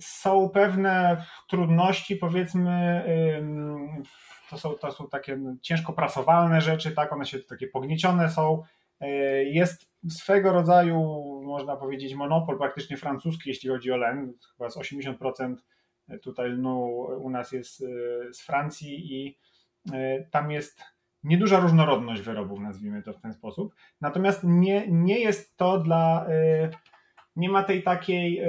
są 0.00 0.48
pewne 0.48 1.24
trudności, 1.48 2.16
powiedzmy, 2.16 3.04
to 4.50 4.58
są, 4.58 4.74
to 4.74 4.92
są 4.92 5.08
takie 5.08 5.38
ciężko 5.62 5.92
prasowalne 5.92 6.60
rzeczy, 6.60 6.90
tak, 6.90 7.12
one 7.12 7.26
się 7.26 7.38
takie 7.38 7.66
pogniecione 7.66 8.30
są, 8.30 8.62
jest 9.44 9.92
swego 10.08 10.52
rodzaju, 10.52 10.98
można 11.44 11.76
powiedzieć, 11.76 12.14
monopol 12.14 12.58
praktycznie 12.58 12.96
francuski, 12.96 13.48
jeśli 13.48 13.68
chodzi 13.68 13.92
o 13.92 13.96
len. 13.96 14.32
Chyba 14.56 14.70
z 14.70 14.76
80% 14.76 15.54
tutaj 16.22 16.50
lnu 16.50 16.86
u 17.20 17.30
nas 17.30 17.52
jest 17.52 17.82
e, 17.82 17.86
z 18.32 18.42
Francji 18.42 19.14
i 19.14 19.38
e, 19.92 20.24
tam 20.30 20.50
jest 20.50 20.82
nieduża 21.24 21.60
różnorodność 21.60 22.22
wyrobów, 22.22 22.60
nazwijmy 22.60 23.02
to 23.02 23.12
w 23.12 23.20
ten 23.20 23.32
sposób. 23.32 23.74
Natomiast 24.00 24.40
nie, 24.44 24.88
nie 24.88 25.20
jest 25.20 25.56
to 25.56 25.78
dla. 25.78 26.26
Nie 27.36 27.48
ma 27.48 27.62
tej 27.62 27.82
takiej 27.82 28.42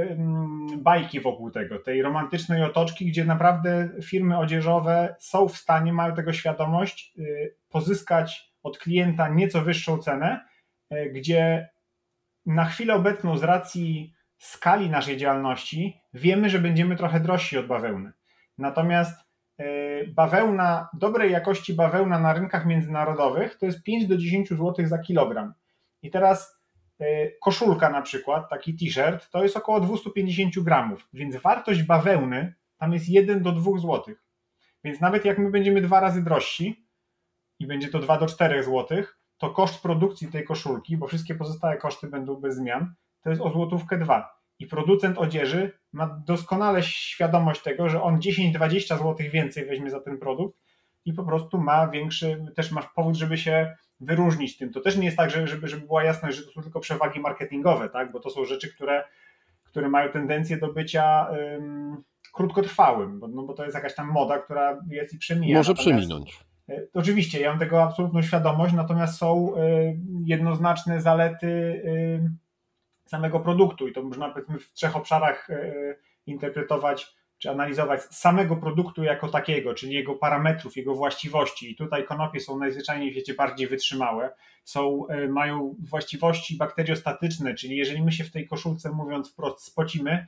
bajki 0.77 1.19
wokół 1.19 1.51
tego, 1.51 1.79
tej 1.79 2.01
romantycznej 2.01 2.63
otoczki, 2.63 3.05
gdzie 3.05 3.25
naprawdę 3.25 3.89
firmy 4.03 4.37
odzieżowe 4.37 5.15
są 5.19 5.47
w 5.47 5.57
stanie, 5.57 5.93
mają 5.93 6.15
tego 6.15 6.33
świadomość, 6.33 7.13
pozyskać 7.69 8.52
od 8.63 8.77
klienta 8.77 9.29
nieco 9.29 9.61
wyższą 9.61 9.97
cenę, 9.97 10.45
e, 10.89 11.09
gdzie 11.09 11.69
na 12.45 12.65
chwilę 12.65 12.93
obecną 12.93 13.37
z 13.37 13.43
racji 13.43 14.13
skali 14.37 14.89
naszej 14.89 15.17
działalności 15.17 16.01
wiemy, 16.13 16.49
że 16.49 16.59
będziemy 16.59 16.95
trochę 16.95 17.19
drożsi 17.19 17.57
od 17.57 17.67
bawełny. 17.67 18.11
Natomiast 18.57 19.19
e, 19.57 19.63
bawełna, 20.07 20.89
dobrej 20.93 21.31
jakości 21.31 21.73
bawełna 21.73 22.19
na 22.19 22.33
rynkach 22.33 22.65
międzynarodowych 22.65 23.57
to 23.57 23.65
jest 23.65 23.83
5 23.83 24.07
do 24.07 24.17
10 24.17 24.49
zł 24.49 24.75
za 24.87 24.97
kilogram. 24.97 25.53
I 26.01 26.11
teraz 26.11 26.61
e, 26.99 27.31
koszulka 27.31 27.89
na 27.89 28.01
przykład, 28.01 28.49
taki 28.49 28.75
t-shirt, 28.75 29.29
to 29.29 29.43
jest 29.43 29.57
około 29.57 29.79
250 29.79 30.59
gramów, 30.59 31.07
więc 31.13 31.35
wartość 31.35 31.83
bawełny 31.83 32.53
tam 32.77 32.93
jest 32.93 33.09
1 33.09 33.43
do 33.43 33.51
2 33.51 33.77
zł. 33.77 34.15
Więc 34.83 35.01
nawet 35.01 35.25
jak 35.25 35.37
my 35.37 35.51
będziemy 35.51 35.81
dwa 35.81 35.99
razy 35.99 36.23
drożsi, 36.23 36.85
i 37.63 37.67
będzie 37.67 37.87
to 37.87 37.99
2 37.99 38.17
do 38.17 38.25
4 38.25 38.63
zł, 38.63 39.03
to 39.37 39.49
koszt 39.49 39.81
produkcji 39.81 40.27
tej 40.27 40.43
koszulki, 40.43 40.97
bo 40.97 41.07
wszystkie 41.07 41.35
pozostałe 41.35 41.77
koszty 41.77 42.07
będą 42.07 42.35
bez 42.35 42.55
zmian, 42.55 42.93
to 43.21 43.29
jest 43.29 43.41
o 43.41 43.49
złotówkę 43.49 43.97
2. 43.97 44.39
I 44.59 44.67
producent 44.67 45.17
odzieży 45.17 45.71
ma 45.93 46.21
doskonale 46.25 46.83
świadomość 46.83 47.61
tego, 47.61 47.89
że 47.89 48.03
on 48.03 48.19
10-20 48.19 48.87
zł 48.87 49.15
więcej 49.31 49.65
weźmie 49.65 49.89
za 49.89 49.99
ten 49.99 50.17
produkt 50.17 50.59
i 51.05 51.13
po 51.13 51.23
prostu 51.23 51.57
ma 51.57 51.87
większy, 51.87 52.45
też 52.55 52.71
masz 52.71 52.85
powód, 52.95 53.15
żeby 53.15 53.37
się 53.37 53.75
wyróżnić 53.99 54.57
tym. 54.57 54.73
To 54.73 54.81
też 54.81 54.97
nie 54.97 55.05
jest 55.05 55.17
tak, 55.17 55.29
żeby, 55.29 55.67
żeby 55.67 55.87
była 55.87 56.03
jasność, 56.03 56.37
że 56.37 56.43
to 56.43 56.51
są 56.51 56.61
tylko 56.61 56.79
przewagi 56.79 57.19
marketingowe, 57.19 57.89
tak? 57.89 58.11
bo 58.11 58.19
to 58.19 58.29
są 58.29 58.45
rzeczy, 58.45 58.73
które, 58.73 59.03
które 59.63 59.89
mają 59.89 60.11
tendencję 60.11 60.57
do 60.57 60.73
bycia 60.73 61.27
um, 61.31 62.03
krótkotrwałym, 62.33 63.19
bo, 63.19 63.27
no, 63.27 63.43
bo 63.43 63.53
to 63.53 63.63
jest 63.63 63.75
jakaś 63.75 63.95
tam 63.95 64.07
moda, 64.07 64.39
która 64.39 64.81
jest 64.89 65.13
i 65.13 65.17
przemija. 65.17 65.57
Może 65.57 65.71
Natomiast, 65.71 65.97
przeminąć. 65.97 66.39
E, 66.69 66.81
oczywiście, 66.93 67.39
ja 67.39 67.49
mam 67.49 67.59
tego 67.59 67.83
absolutną 67.83 68.21
świadomość, 68.21 68.73
natomiast 68.73 69.17
są 69.17 69.55
e, 69.55 69.59
jednoznaczne 70.25 71.01
zalety 71.01 71.47
e, 73.07 73.09
samego 73.09 73.39
produktu 73.39 73.87
i 73.87 73.93
to 73.93 74.03
można 74.03 74.29
powiedzmy 74.29 74.59
w 74.59 74.71
trzech 74.71 74.95
obszarach 74.95 75.47
interpretować, 76.25 77.15
czy 77.37 77.49
analizować 77.49 78.01
samego 78.01 78.55
produktu 78.55 79.03
jako 79.03 79.27
takiego, 79.27 79.73
czyli 79.73 79.93
jego 79.93 80.15
parametrów, 80.15 80.77
jego 80.77 80.95
właściwości. 80.95 81.71
I 81.71 81.75
tutaj 81.75 82.05
konopie 82.05 82.39
są 82.39 82.59
najzwyczajniej 82.59 83.09
w 83.09 83.13
świecie 83.13 83.33
bardziej 83.33 83.67
wytrzymałe, 83.67 84.33
są, 84.63 85.07
mają 85.29 85.75
właściwości 85.79 86.57
bakteriostatyczne, 86.57 87.55
czyli 87.55 87.77
jeżeli 87.77 88.03
my 88.03 88.11
się 88.11 88.23
w 88.23 88.31
tej 88.31 88.47
koszulce, 88.47 88.91
mówiąc 88.91 89.31
wprost, 89.31 89.63
spocimy, 89.63 90.27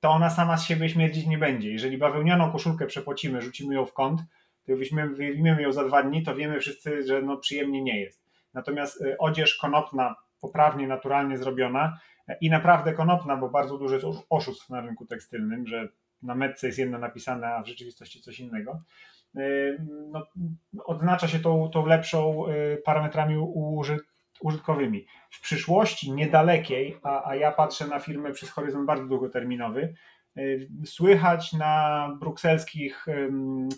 to 0.00 0.10
ona 0.10 0.30
sama 0.30 0.56
z 0.56 0.66
siebie 0.66 0.88
śmierdzić 0.88 1.26
nie 1.26 1.38
będzie. 1.38 1.70
Jeżeli 1.70 1.98
bawełnianą 1.98 2.52
koszulkę 2.52 2.86
przepocimy, 2.86 3.42
rzucimy 3.42 3.74
ją 3.74 3.86
w 3.86 3.92
kąt, 3.92 4.20
to 4.66 4.72
wyjmiemy 5.14 5.62
ją 5.62 5.72
za 5.72 5.84
dwa 5.84 6.02
dni, 6.02 6.22
to 6.22 6.34
wiemy 6.34 6.60
wszyscy, 6.60 7.02
że 7.06 7.22
no 7.22 7.36
przyjemnie 7.36 7.82
nie 7.82 8.00
jest. 8.00 8.26
Natomiast 8.54 9.02
e, 9.02 9.18
odzież 9.18 9.56
konopna, 9.56 10.14
poprawnie, 10.40 10.86
naturalnie 10.86 11.38
zrobiona 11.38 11.98
e, 12.28 12.36
i 12.40 12.50
naprawdę 12.50 12.92
konopna, 12.92 13.36
bo 13.36 13.48
bardzo 13.48 13.78
dużo 13.78 13.94
jest 13.94 14.06
oszustw 14.30 14.70
na 14.70 14.80
rynku 14.80 15.06
tekstylnym, 15.06 15.66
że 15.66 15.88
na 16.22 16.34
metce 16.34 16.66
jest 16.66 16.78
jedno 16.78 16.98
napisane, 16.98 17.46
a 17.46 17.62
w 17.62 17.66
rzeczywistości 17.66 18.20
coś 18.20 18.40
innego. 18.40 18.82
E, 19.36 19.40
no, 20.12 20.26
odznacza 20.84 21.28
się 21.28 21.38
tą, 21.38 21.70
tą 21.70 21.86
lepszą 21.86 22.44
parametrami 22.84 23.36
użytkowymi. 24.40 25.06
W 25.30 25.40
przyszłości 25.40 26.12
niedalekiej, 26.12 26.98
a, 27.02 27.28
a 27.28 27.36
ja 27.36 27.52
patrzę 27.52 27.86
na 27.86 27.98
firmę 27.98 28.32
przez 28.32 28.50
horyzont 28.50 28.86
bardzo 28.86 29.06
długoterminowy, 29.06 29.94
słychać 30.84 31.52
na 31.52 32.08
brukselskich 32.20 33.06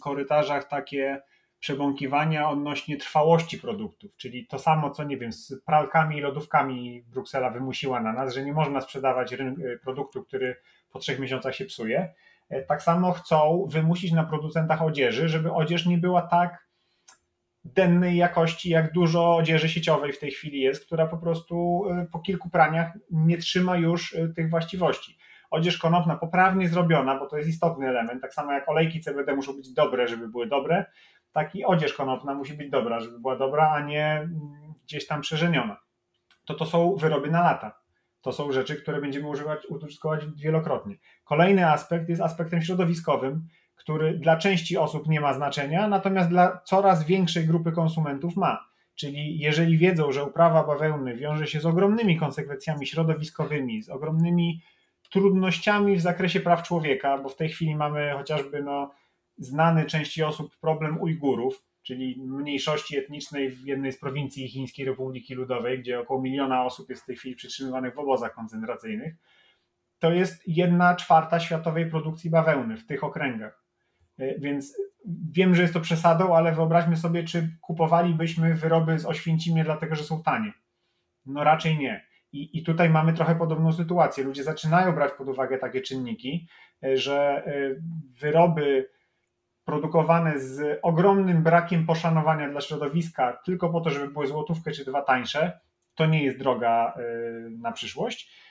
korytarzach 0.01 0.69
takie 0.69 1.23
przebąkiwania 1.59 2.51
odnośnie 2.51 2.97
trwałości 2.97 3.59
produktów, 3.59 4.17
czyli 4.17 4.47
to 4.47 4.59
samo, 4.59 4.91
co 4.91 5.05
nie 5.05 5.17
wiem, 5.17 5.33
z 5.33 5.55
pralkami 5.67 6.17
i 6.17 6.21
lodówkami 6.21 7.03
Bruksela 7.03 7.51
wymusiła 7.51 8.01
na 8.01 8.13
nas, 8.13 8.35
że 8.35 8.45
nie 8.45 8.53
można 8.53 8.81
sprzedawać 8.81 9.35
produktu, 9.83 10.25
który 10.25 10.57
po 10.91 10.99
trzech 10.99 11.19
miesiącach 11.19 11.55
się 11.55 11.65
psuje. 11.65 12.15
E, 12.49 12.63
tak 12.63 12.83
samo 12.83 13.13
chcą 13.13 13.67
wymusić 13.71 14.13
na 14.13 14.25
producentach 14.25 14.83
odzieży, 14.83 15.29
żeby 15.29 15.53
odzież 15.53 15.87
nie 15.87 15.99
była 15.99 16.23
tak 16.23 16.69
dennej 17.65 18.17
jakości, 18.17 18.71
jak 18.71 18.93
dużo 18.93 19.37
odzieży 19.37 19.69
sieciowej 19.69 20.13
w 20.13 20.19
tej 20.19 20.31
chwili 20.31 20.61
jest, 20.61 20.87
która 20.87 21.07
po 21.07 21.19
prostu 21.19 21.85
e, 21.91 22.07
po 22.13 22.19
kilku 22.19 22.51
praniach 22.51 22.93
nie 23.11 23.39
trzyma 23.39 23.77
już 23.77 24.17
tych 24.37 24.51
właściwości. 24.51 25.18
Odzież 25.51 25.79
konopna 25.79 26.17
poprawnie 26.17 26.69
zrobiona, 26.69 27.19
bo 27.19 27.27
to 27.27 27.37
jest 27.37 27.49
istotny 27.49 27.89
element, 27.89 28.23
tak 28.23 28.35
samo 28.35 28.53
jak 28.53 28.69
olejki 28.69 29.01
CBD 29.01 29.35
muszą 29.35 29.53
być 29.53 29.73
dobre, 29.73 30.09
żeby 30.09 30.29
były 30.29 30.47
dobre, 30.47 30.85
taki 31.33 31.65
odzież 31.65 31.95
konopna 31.95 32.35
musi 32.35 32.55
być 32.55 32.71
dobra, 32.71 33.01
żeby 33.01 33.21
była 33.21 33.37
dobra, 33.37 33.71
a 33.71 33.81
nie 33.81 34.13
mm, 34.13 34.75
gdzieś 34.85 35.07
tam 35.07 35.21
przeżeniona. 35.21 35.77
To 36.45 36.55
to 36.55 36.67
są 36.67 36.97
wyroby 36.97 37.31
na 37.31 37.43
lata. 37.43 37.81
To 38.21 38.33
są 38.33 38.53
rzeczy, 38.53 38.77
które 38.77 39.01
będziemy 39.01 39.29
używać, 39.29 39.67
użytkować 39.67 40.21
wielokrotnie. 40.37 40.97
Kolejny 41.25 41.71
aspekt 41.71 42.09
jest 42.09 42.23
aspektem 42.23 42.63
środowiskowym, 42.63 43.49
który 43.77 44.19
dla 44.19 44.37
części 44.37 44.77
osób 44.77 45.09
nie 45.09 45.21
ma 45.21 45.35
znaczenia, 45.35 45.89
natomiast 45.89 46.29
dla 46.29 46.61
coraz 46.65 47.05
większej 47.05 47.47
grupy 47.47 47.73
konsumentów 47.73 48.37
ma. 48.37 48.69
Czyli 48.95 49.39
jeżeli 49.39 49.79
wiedzą, 49.79 50.13
że 50.13 50.25
uprawa 50.25 50.65
bawełny 50.65 51.17
wiąże 51.17 51.47
się 51.47 51.61
z 51.61 51.67
ogromnymi 51.67 52.17
konsekwencjami 52.17 52.87
środowiskowymi, 52.87 53.83
z 53.83 53.89
ogromnymi 53.89 54.63
trudnościami 55.09 55.97
w 55.97 56.01
zakresie 56.01 56.41
praw 56.41 56.63
człowieka, 56.63 57.19
bo 57.19 57.29
w 57.29 57.37
tej 57.37 57.49
chwili 57.49 57.77
mamy 57.77 58.13
chociażby 58.13 58.63
no, 58.63 58.91
znany 59.39 59.85
części 59.85 60.23
osób 60.23 60.57
problem 60.57 61.01
Ujgurów, 61.01 61.65
czyli 61.83 62.21
mniejszości 62.21 62.99
etnicznej 62.99 63.51
w 63.51 63.67
jednej 63.67 63.93
z 63.93 64.01
prowincji 64.01 64.49
Chińskiej 64.49 64.87
Republiki 64.87 65.35
Ludowej, 65.35 65.79
gdzie 65.79 66.01
około 66.01 66.23
miliona 66.23 66.65
osób 66.65 66.91
jest 66.91 67.03
w 67.03 67.07
tej 67.07 67.17
chwili 67.17 67.37
przytrzymywanych 67.37 67.95
w 67.95 67.99
obozach 67.99 68.35
koncentracyjnych, 68.35 69.15
to 69.99 70.13
jest 70.13 70.49
jedna 70.49 70.97
czwarta 70.97 71.41
światowej 71.41 71.91
produkcji 71.91 72.31
bawełny 72.31 72.77
w 72.77 72.87
tych 72.87 73.05
okręgach. 73.05 73.65
E, 74.19 74.39
więc 74.39 74.77
wiem, 75.33 75.55
że 75.55 75.63
jest 75.63 75.75
to 75.75 75.81
przesadą, 75.81 76.37
ale 76.37 76.53
wyobraźmy 76.53 76.97
sobie, 76.97 77.25
czy 77.25 77.57
kupowalibyśmy 77.61 78.55
wyroby 78.55 78.99
z 78.99 79.07
Oświęcimie 79.07 79.65
dlatego, 79.65 79.95
że 79.95 80.05
są 80.05 80.23
tanie. 80.23 80.53
No 81.27 81.45
raczej 81.45 81.79
nie. 81.79 82.08
I, 82.33 82.59
I 82.59 82.63
tutaj 82.63 82.91
mamy 82.91 83.13
trochę 83.13 83.35
podobną 83.35 83.73
sytuację. 83.73 84.25
Ludzie 84.25 84.45
zaczynają 84.45 84.93
brać 84.93 85.13
pod 85.13 85.29
uwagę 85.29 85.59
takie 85.59 85.81
czynniki, 85.81 86.49
e, 86.85 86.97
że 86.97 87.45
e, 87.47 87.53
wyroby 88.21 88.91
produkowane 89.65 90.39
z 90.39 90.79
ogromnym 90.83 91.43
brakiem 91.43 91.87
poszanowania 91.87 92.49
dla 92.49 92.61
środowiska, 92.61 93.41
tylko 93.45 93.69
po 93.71 93.81
to, 93.81 93.91
żeby 93.91 94.09
były 94.09 94.27
złotówkę 94.27 94.73
czy 94.73 94.85
dwa 94.85 95.03
tańsze, 95.03 95.61
to 95.95 96.07
nie 96.07 96.25
jest 96.25 96.39
droga 96.39 96.95
y, 96.97 97.51
na 97.51 97.73
przyszłość. 97.73 98.49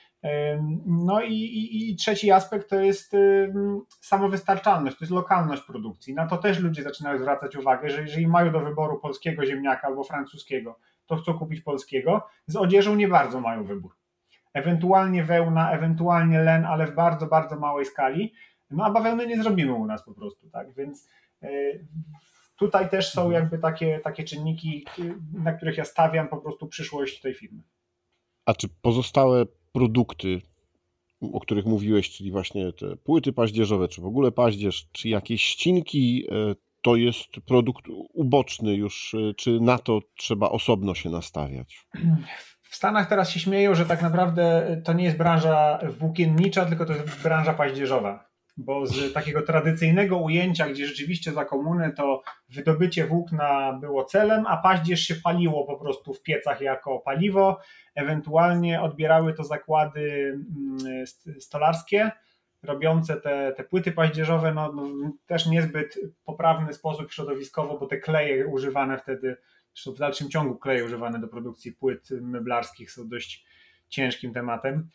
No 0.86 1.20
i, 1.20 1.32
i, 1.32 1.90
i, 1.90 1.96
trzeci 1.96 2.30
aspekt 2.30 2.70
to 2.70 2.80
jest 2.80 3.12
samowystarczalność, 4.00 4.98
to 4.98 5.04
jest 5.04 5.12
lokalność 5.12 5.62
produkcji. 5.62 6.14
Na 6.14 6.26
to 6.26 6.36
też 6.36 6.58
ludzie 6.58 6.82
zaczynają 6.82 7.18
zwracać 7.18 7.56
uwagę, 7.56 7.90
że 7.90 8.00
jeżeli 8.00 8.26
mają 8.26 8.52
do 8.52 8.60
wyboru 8.60 8.98
polskiego 9.00 9.46
ziemniaka 9.46 9.88
albo 9.88 10.04
francuskiego, 10.04 10.78
to 11.08 11.16
chcą 11.16 11.38
kupić 11.38 11.60
polskiego. 11.60 12.26
Z 12.46 12.56
odzieżą 12.56 12.96
nie 12.96 13.08
bardzo 13.08 13.40
mają 13.40 13.64
wybór. 13.64 13.96
Ewentualnie 14.54 15.24
wełna, 15.24 15.70
ewentualnie 15.70 16.40
len, 16.40 16.64
ale 16.64 16.86
w 16.86 16.94
bardzo, 16.94 17.26
bardzo 17.26 17.56
małej 17.56 17.84
skali. 17.84 18.32
No 18.70 18.84
a 18.84 18.90
bawełny 18.90 19.26
nie 19.26 19.42
zrobimy 19.42 19.72
u 19.72 19.86
nas 19.86 20.04
po 20.04 20.14
prostu, 20.14 20.50
tak? 20.50 20.74
Więc 20.74 21.08
e, 21.42 21.48
tutaj 22.56 22.90
też 22.90 23.12
są 23.12 23.22
mhm. 23.22 23.42
jakby 23.42 23.58
takie, 23.58 24.00
takie 24.00 24.24
czynniki, 24.24 24.86
na 25.32 25.52
których 25.52 25.76
ja 25.76 25.84
stawiam 25.84 26.28
po 26.28 26.36
prostu 26.36 26.66
przyszłość 26.66 27.20
tej 27.20 27.34
firmy. 27.34 27.62
A 28.46 28.54
czy 28.54 28.68
pozostałe 28.82 29.46
produkty, 29.72 30.40
o 31.32 31.40
których 31.40 31.66
mówiłeś, 31.66 32.10
czyli 32.10 32.30
właśnie 32.30 32.72
te 32.72 32.96
płyty 32.96 33.32
paździerzowe, 33.32 33.88
czy 33.88 34.00
w 34.00 34.06
ogóle 34.06 34.32
paździerz, 34.32 34.88
czy 34.92 35.08
jakieś 35.08 35.42
ścinki, 35.42 36.24
e, 36.30 36.54
to 36.88 36.96
jest 36.96 37.28
produkt 37.46 37.84
uboczny 38.12 38.74
już, 38.74 39.14
e, 39.14 39.34
czy 39.34 39.60
na 39.60 39.78
to 39.78 40.00
trzeba 40.16 40.48
osobno 40.48 40.94
się 40.94 41.10
nastawiać? 41.10 41.86
W 42.62 42.76
Stanach 42.76 43.08
teraz 43.08 43.30
się 43.30 43.40
śmieją, 43.40 43.74
że 43.74 43.86
tak 43.86 44.02
naprawdę 44.02 44.76
to 44.84 44.92
nie 44.92 45.04
jest 45.04 45.16
branża 45.16 45.78
włókiennicza, 45.98 46.64
tylko 46.64 46.86
to 46.86 46.92
jest 46.92 47.22
branża 47.22 47.54
paździerzowa 47.54 48.28
bo 48.60 48.86
z 48.86 49.12
takiego 49.12 49.42
tradycyjnego 49.42 50.18
ujęcia, 50.18 50.68
gdzie 50.68 50.86
rzeczywiście 50.86 51.32
za 51.32 51.44
komuny 51.44 51.92
to 51.92 52.22
wydobycie 52.48 53.06
włókna 53.06 53.78
było 53.80 54.04
celem, 54.04 54.46
a 54.46 54.56
paździerz 54.56 55.00
się 55.00 55.14
paliło 55.14 55.66
po 55.66 55.76
prostu 55.76 56.14
w 56.14 56.22
piecach 56.22 56.60
jako 56.60 56.98
paliwo, 56.98 57.58
ewentualnie 57.94 58.82
odbierały 58.82 59.34
to 59.34 59.44
zakłady 59.44 60.34
mm, 60.56 61.06
stolarskie, 61.40 62.10
robiące 62.68 63.16
te, 63.16 63.52
te 63.56 63.64
płyty 63.64 63.92
paździerzowe, 63.92 64.54
no, 64.54 64.72
no, 64.72 65.12
też 65.26 65.46
niezbyt 65.46 65.98
poprawny 66.24 66.72
sposób 66.72 67.12
środowiskowo, 67.12 67.78
bo 67.78 67.86
te 67.86 67.96
kleje 67.96 68.46
używane 68.46 68.98
wtedy, 68.98 69.36
w 69.86 69.98
dalszym 69.98 70.30
ciągu 70.30 70.56
kleje 70.56 70.84
używane 70.84 71.20
do 71.20 71.28
produkcji 71.28 71.72
płyt 71.72 72.10
meblarskich 72.10 72.90
są 72.90 73.08
dość 73.08 73.46
ciężkim 73.88 74.32
tematem. 74.32 74.88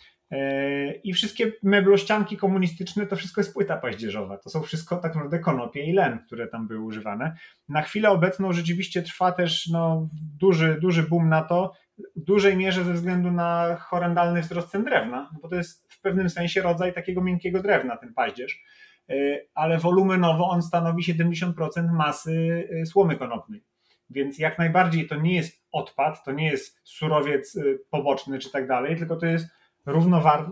I 1.03 1.13
wszystkie 1.13 1.51
meblościanki 1.63 2.37
komunistyczne 2.37 3.07
to 3.07 3.15
wszystko 3.15 3.41
jest 3.41 3.53
płyta 3.53 3.77
paździerzowa. 3.77 4.37
To 4.37 4.49
są 4.49 4.61
wszystko 4.61 4.95
tak 4.95 5.15
naprawdę 5.15 5.39
konopie 5.39 5.83
i 5.85 5.93
len, 5.93 6.19
które 6.19 6.47
tam 6.47 6.67
były 6.67 6.81
używane. 6.81 7.35
Na 7.69 7.81
chwilę 7.81 8.09
obecną 8.09 8.53
rzeczywiście 8.53 9.01
trwa 9.01 9.31
też 9.31 9.67
no, 9.67 10.09
duży, 10.39 10.77
duży 10.81 11.03
boom 11.03 11.29
na 11.29 11.43
to, 11.43 11.73
w 11.97 12.23
dużej 12.23 12.57
mierze 12.57 12.83
ze 12.83 12.93
względu 12.93 13.31
na 13.31 13.75
horrendalny 13.75 14.41
wzrost 14.41 14.69
cen 14.69 14.83
drewna, 14.83 15.29
bo 15.41 15.49
to 15.49 15.55
jest 15.55 15.93
w 15.93 16.01
pewnym 16.01 16.29
sensie 16.29 16.61
rodzaj 16.61 16.93
takiego 16.93 17.21
miękkiego 17.21 17.61
drewna, 17.61 17.97
ten 17.97 18.13
paździerz, 18.13 18.63
e, 19.09 19.13
ale 19.55 19.77
wolumenowo 19.77 20.49
on 20.49 20.61
stanowi 20.61 21.03
70% 21.03 21.53
masy 21.91 22.67
e, 22.81 22.85
słomy 22.85 23.15
konopnej. 23.15 23.63
Więc 24.09 24.39
jak 24.39 24.59
najbardziej 24.59 25.07
to 25.07 25.15
nie 25.15 25.35
jest 25.35 25.63
odpad, 25.71 26.23
to 26.23 26.31
nie 26.31 26.47
jest 26.47 26.81
surowiec 26.83 27.57
e, 27.57 27.61
poboczny 27.89 28.39
czy 28.39 28.51
tak 28.51 28.67
dalej, 28.67 28.97
tylko 28.97 29.15
to 29.15 29.25
jest 29.25 29.47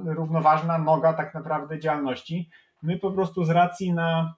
równoważna 0.06 0.78
noga 0.78 1.14
tak 1.14 1.34
naprawdę 1.34 1.80
działalności. 1.80 2.50
My 2.82 3.00
po 3.00 3.12
prostu 3.12 3.44
z 3.44 3.50
racji 3.50 3.94
na 3.94 4.36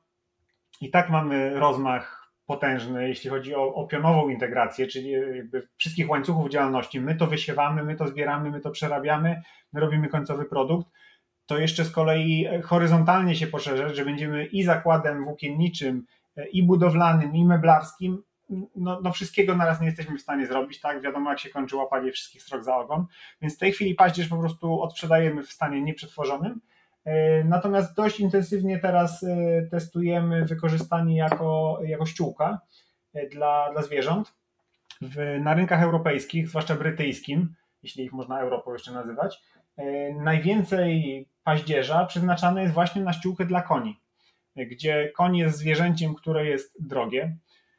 i 0.82 0.92
tak 0.92 1.10
mamy 1.10 1.60
rozmach 1.60 2.23
potężny, 2.46 3.08
jeśli 3.08 3.30
chodzi 3.30 3.56
o, 3.56 3.74
o 3.74 3.88
pionową 3.88 4.30
integrację, 4.30 4.88
czyli 4.88 5.12
jakby 5.12 5.68
wszystkich 5.78 6.10
łańcuchów 6.10 6.50
działalności. 6.50 7.02
My 7.02 7.16
to 7.16 7.28
wysiewamy, 7.28 7.84
my 7.84 7.96
to 7.96 8.08
zbieramy, 8.08 8.52
my 8.52 8.60
to 8.60 8.72
przerabiamy, 8.72 9.42
my 9.74 9.80
robimy 9.80 10.08
końcowy 10.08 10.46
produkt. 10.46 10.88
To 11.46 11.58
jeszcze 11.58 11.86
z 11.86 11.92
kolei 11.92 12.48
horyzontalnie 12.64 13.36
się 13.36 13.48
poszerza, 13.48 13.94
że 13.94 14.06
będziemy 14.06 14.46
i 14.46 14.64
zakładem 14.64 15.26
włókienniczym, 15.26 16.06
i 16.52 16.64
budowlanym, 16.64 17.36
i 17.36 17.46
meblarskim, 17.46 18.24
no, 18.76 19.00
no 19.04 19.12
wszystkiego 19.12 19.56
naraz 19.56 19.82
nie 19.82 19.88
jesteśmy 19.88 20.18
w 20.18 20.22
stanie 20.22 20.48
zrobić, 20.48 20.80
tak? 20.80 21.02
Wiadomo, 21.02 21.30
jak 21.30 21.40
się 21.40 21.50
kończy 21.50 21.76
łapanie 21.76 22.12
wszystkich 22.12 22.44
strok 22.44 22.64
za 22.64 22.78
ogon. 22.78 23.06
Więc 23.42 23.56
w 23.56 23.60
tej 23.60 23.72
chwili 23.72 23.96
paździerz 23.96 24.28
po 24.28 24.38
prostu 24.38 24.82
odsprzedajemy 24.82 25.44
w 25.44 25.52
stanie 25.52 25.82
nieprzetworzonym. 25.82 26.62
E, 27.06 27.44
natomiast 27.44 27.96
dość 27.96 28.20
intensywnie 28.20 28.80
teraz 28.80 29.24
e, 29.24 29.62
testujemy 29.72 30.46
wykorzystanie 30.46 31.18
jako, 31.18 31.80
jako 31.84 32.06
ściółka 32.06 32.62
e, 33.14 33.28
dla, 33.28 33.72
dla 33.72 33.82
zwierząt 33.82 34.34
w, 35.02 35.40
na 35.42 35.54
rynkach 35.54 35.82
europejskich, 35.82 36.48
zwłaszcza 36.48 36.76
brytyjskim, 36.76 37.56
jeśli 37.84 38.04
ich 38.04 38.14
można 38.14 38.40
Europą 38.40 38.74
jeszcze 38.74 38.92
nazywać. 38.92 39.42
Najwięcej 40.16 41.26
paździerza 41.44 42.06
przeznaczane 42.06 42.62
jest 42.62 42.74
właśnie 42.74 43.02
na 43.02 43.14
ściółkę 43.14 43.46
dla 43.46 43.62
koni. 43.62 44.00
gdzie 44.56 45.12
koń 45.16 45.38
jest 45.38 45.58
zwierzęciem, 45.58 46.16
które 46.16 46.46
jest 46.46 46.88
drogie, 46.88 47.38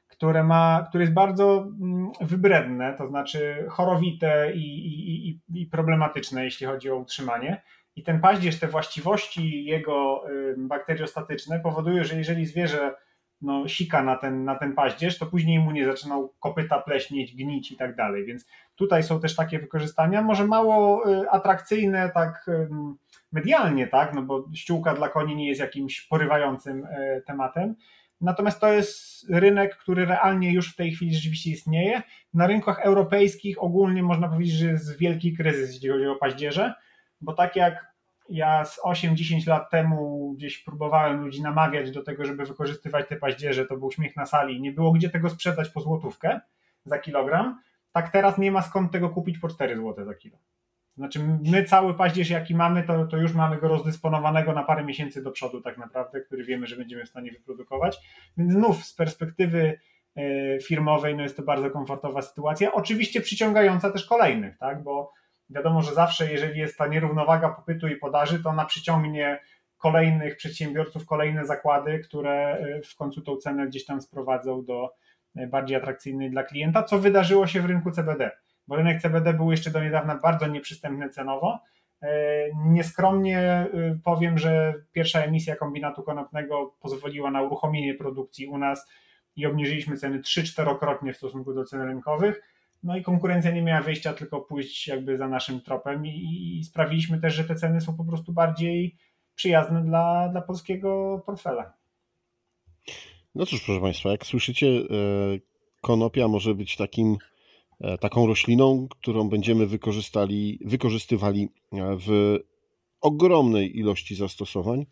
które, 0.09 0.45
ma, 0.45 0.87
które 0.89 1.05
jest 1.05 1.15
bardzo 1.15 1.69
mm, 1.81 2.11
wybredne, 2.21 2.95
to 2.99 3.09
znaczy 3.09 3.67
chorowite 3.69 4.53
i, 4.55 4.87
i, 4.87 5.29
i, 5.29 5.63
i 5.63 5.67
problematyczne, 5.67 6.45
jeśli 6.45 6.67
chodzi 6.67 6.91
o 6.91 6.97
utrzymanie. 6.97 7.63
I 7.97 8.03
ten 8.03 8.21
paździerz, 8.21 8.59
te 8.59 8.69
właściwości 8.69 9.65
jego 9.65 10.25
bakteriostatyczne 10.57 11.61
powodują, 11.61 12.05
że 12.05 12.17
jeżeli 12.17 12.47
zwierzę 12.47 12.95
no, 13.41 13.69
sika 13.69 14.03
na 14.03 14.17
ten, 14.17 14.45
na 14.45 14.55
ten 14.55 14.75
paździerz, 14.75 15.19
to 15.19 15.27
później 15.27 15.59
mu 15.59 15.71
nie 15.71 15.85
zaczynał 15.85 16.33
kopyta 16.41 16.81
pleśnieć, 16.81 17.37
gnić 17.37 17.73
i 17.73 17.77
tak 17.77 17.97
dalej. 17.97 18.25
Więc 18.25 18.47
tutaj 18.75 19.03
są 19.03 19.21
też 19.21 19.37
takie 19.37 19.59
wykorzystania, 19.59 20.23
może 20.23 20.47
mało 20.47 21.11
y, 21.13 21.31
atrakcyjne 21.31 22.11
tak 22.15 22.51
medialnie, 23.33 23.87
tak, 23.87 24.15
no 24.15 24.23
bo 24.23 24.45
ściółka 24.55 24.95
dla 24.95 25.09
koni 25.09 25.37
nie 25.37 25.49
jest 25.49 25.61
jakimś 25.61 26.01
porywającym 26.01 26.87
e, 26.91 27.21
tematem, 27.21 27.75
Natomiast 28.21 28.61
to 28.61 28.73
jest 28.73 29.27
rynek, 29.31 29.77
który 29.77 30.07
realnie 30.07 30.53
już 30.53 30.73
w 30.73 30.77
tej 30.77 30.93
chwili 30.93 31.15
rzeczywiście 31.15 31.51
istnieje. 31.51 32.03
Na 32.35 32.47
rynkach 32.47 32.79
europejskich 32.79 33.63
ogólnie 33.63 34.03
można 34.03 34.29
powiedzieć, 34.29 34.55
że 34.55 34.67
jest 34.67 34.99
wielki 34.99 35.37
kryzys, 35.37 35.75
jeśli 35.75 35.89
chodzi 35.89 36.07
o 36.07 36.17
paździerze, 36.17 36.75
bo 37.25 37.33
tak 37.33 37.57
jak 37.57 37.95
ja 38.29 38.65
z 38.65 38.81
8-10 38.81 39.49
lat 39.49 39.71
temu 39.71 40.33
gdzieś 40.37 40.59
próbowałem 40.59 41.21
ludzi 41.21 41.43
namawiać 41.43 41.91
do 41.91 42.03
tego, 42.03 42.25
żeby 42.25 42.45
wykorzystywać 42.45 43.09
te 43.09 43.17
paździerze, 43.17 43.67
to 43.67 43.77
był 43.77 43.91
śmiech 43.91 44.17
na 44.17 44.27
sali, 44.27 44.61
nie 44.61 44.73
było 44.73 44.93
gdzie 44.93 45.11
tego 45.11 45.31
sprzedać 45.31 45.69
po 45.69 45.81
złotówkę 45.81 46.41
za 46.85 46.99
kilogram, 46.99 47.61
tak 47.93 48.13
teraz 48.13 48.39
nie 48.39 48.53
ma 48.53 48.63
skąd 48.63 48.93
tego 48.93 49.11
kupić 49.11 49.39
po 49.39 49.49
4 49.49 49.77
zł 49.77 50.05
za 50.05 50.15
kilo. 50.15 50.39
Znaczy, 50.97 51.21
my 51.53 51.65
cały 51.65 51.95
paździerz, 51.95 52.31
jaki 52.31 52.55
mamy, 52.55 52.83
to, 52.83 53.07
to 53.07 53.17
już 53.17 53.35
mamy 53.35 53.57
go 53.57 53.69
rozdysponowanego 53.69 54.53
na 54.53 54.63
parę 54.63 54.85
miesięcy 54.85 55.23
do 55.23 55.31
przodu, 55.31 55.61
tak 55.61 55.79
naprawdę, 55.79 56.21
który 56.21 56.45
wiemy, 56.45 56.67
że 56.67 56.77
będziemy 56.77 57.05
w 57.05 57.09
stanie 57.09 57.33
wyprodukować. 57.33 57.99
Więc 58.37 58.53
znów 58.53 58.85
z 58.85 58.95
perspektywy 58.95 59.79
e, 60.17 60.61
firmowej, 60.61 61.17
no 61.17 61.23
jest 61.23 61.37
to 61.37 61.43
bardzo 61.43 61.71
komfortowa 61.71 62.23
sytuacja. 62.23 62.73
Oczywiście 62.73 63.21
przyciągająca 63.21 63.91
też 63.91 64.07
kolejnych, 64.07 64.59
tak? 64.59 64.83
Bo 64.83 65.13
wiadomo, 65.51 65.83
że 65.83 65.95
zawsze, 65.95 66.33
jeżeli 66.33 66.61
jest 66.61 66.79
ta 66.79 66.87
nierównowaga 66.87 67.49
popytu 67.49 67.89
i 67.89 67.97
podaży, 67.97 68.43
to 68.43 68.49
ona 68.49 68.65
przyciągnie 68.65 69.41
kolejnych 69.79 70.37
przedsiębiorców, 70.37 71.07
kolejne 71.07 71.47
zakłady, 71.47 71.99
które 71.99 72.33
e, 72.33 72.83
w 72.83 72.97
końcu 72.97 73.23
tą 73.23 73.37
cenę 73.37 73.67
gdzieś 73.67 73.85
tam 73.85 74.01
sprowadzą 74.01 74.65
do 74.65 74.91
e, 75.37 75.47
bardziej 75.47 75.77
atrakcyjnej 75.77 76.31
dla 76.31 76.43
klienta, 76.43 76.83
co 76.83 76.99
wydarzyło 76.99 77.47
się 77.47 77.61
w 77.61 77.65
rynku 77.65 77.91
CBD 77.91 78.31
bo 78.69 78.77
rynek 78.77 79.03
CBD 79.03 79.35
był 79.35 79.51
jeszcze 79.51 79.71
do 79.71 79.83
niedawna 79.83 80.15
bardzo 80.15 80.47
nieprzystępny 80.47 81.09
cenowo. 81.09 81.61
E, 82.03 82.09
nieskromnie 82.57 83.67
powiem, 84.05 84.39
że 84.39 84.75
pierwsza 84.93 85.21
emisja 85.21 85.57
kombinatu 85.57 86.03
konopnego 86.03 86.75
pozwoliła 86.81 87.31
na 87.31 87.43
uruchomienie 87.43 87.95
produkcji 87.95 88.47
u 88.47 88.59
nas 88.59 88.89
i 89.37 89.47
obniżyliśmy 89.47 89.97
ceny 89.97 90.21
3-4-krotnie 90.21 91.13
w 91.13 91.17
stosunku 91.17 91.55
do 91.55 91.65
cen 91.65 91.83
rynkowych. 91.83 92.43
No 92.85 92.97
i 92.97 93.03
konkurencja 93.03 93.51
nie 93.51 93.63
miała 93.63 93.81
wyjścia, 93.83 94.13
tylko 94.13 94.41
pójść 94.41 94.89
jakby 94.89 95.19
za 95.19 95.29
naszym 95.29 95.61
tropem 95.61 96.07
i, 96.07 96.59
i 96.59 96.65
sprawiliśmy 96.65 97.21
też, 97.21 97.35
że 97.35 97.45
te 97.45 97.55
ceny 97.55 97.81
są 97.81 97.97
po 97.97 98.05
prostu 98.05 98.33
bardziej 98.33 98.97
przyjazne 99.35 99.85
dla, 99.85 100.29
dla 100.29 100.41
polskiego 100.41 101.23
portfela. 101.27 101.73
No 103.35 103.47
cóż, 103.47 103.65
proszę 103.65 103.81
Państwa, 103.81 104.11
jak 104.11 104.27
słyszycie, 104.27 104.67
e, 104.67 104.85
konopia 105.81 106.29
może 106.29 106.55
być 106.55 106.77
takim 106.77 107.17
E, 107.81 107.99
taką 107.99 108.27
rośliną, 108.27 108.89
którą 108.91 109.29
będziemy 109.29 109.67
wykorzystali, 109.67 110.59
wykorzystywali 110.65 111.49
e, 111.73 111.97
w 111.97 112.39
ogromnej 113.01 113.79
ilości 113.79 114.15
zastosowań 114.15 114.87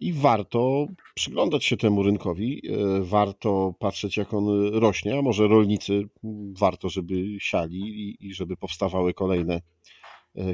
i 0.00 0.12
warto 0.12 0.86
przyglądać 1.14 1.64
się 1.64 1.76
temu 1.76 2.02
rynkowi, 2.02 2.62
warto 3.00 3.74
patrzeć 3.78 4.16
jak 4.16 4.34
on 4.34 4.74
rośnie, 4.74 5.18
a 5.18 5.22
może 5.22 5.48
rolnicy 5.48 6.08
warto, 6.58 6.88
żeby 6.88 7.14
siali 7.40 8.16
i 8.20 8.34
żeby 8.34 8.56
powstawały 8.56 9.14
kolejne, 9.14 9.60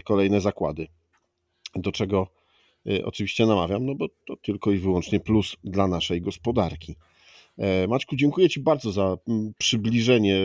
kolejne 0.04 0.40
zakłady. 0.40 0.86
Do 1.74 1.92
czego 1.92 2.26
oczywiście 3.04 3.46
namawiam, 3.46 3.86
no 3.86 3.94
bo 3.94 4.08
to 4.26 4.36
tylko 4.36 4.72
i 4.72 4.78
wyłącznie 4.78 5.20
plus 5.20 5.56
dla 5.64 5.88
naszej 5.88 6.20
gospodarki. 6.20 6.94
E, 7.58 7.86
Maćku, 7.86 8.16
dziękuję 8.16 8.48
Ci 8.48 8.60
bardzo 8.60 8.92
za 8.92 9.16
przybliżenie 9.58 10.38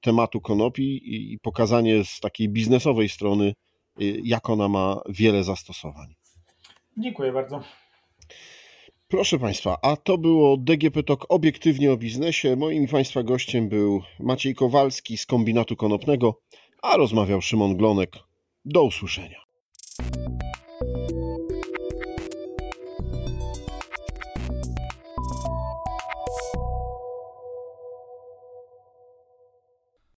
tematu 0.00 0.40
konopi 0.40 1.00
i 1.32 1.38
pokazanie 1.38 2.04
z 2.04 2.20
takiej 2.20 2.48
biznesowej 2.48 3.08
strony, 3.08 3.54
jak 4.24 4.50
ona 4.50 4.68
ma 4.68 5.00
wiele 5.08 5.44
zastosowań. 5.44 6.14
Dziękuję 6.96 7.32
bardzo. 7.32 7.62
Proszę 9.08 9.38
Państwa, 9.38 9.78
a 9.82 9.96
to 9.96 10.18
było 10.18 10.56
DGP 10.56 11.02
Tok 11.02 11.26
obiektywnie 11.28 11.92
o 11.92 11.96
biznesie. 11.96 12.56
Moim 12.56 12.88
Państwa 12.88 13.22
gościem 13.22 13.68
był 13.68 14.02
Maciej 14.20 14.54
Kowalski 14.54 15.18
z 15.18 15.26
kombinatu 15.26 15.76
konopnego, 15.76 16.40
a 16.82 16.96
rozmawiał 16.96 17.42
Szymon 17.42 17.76
Glonek. 17.76 18.18
Do 18.64 18.82
usłyszenia. 18.82 19.42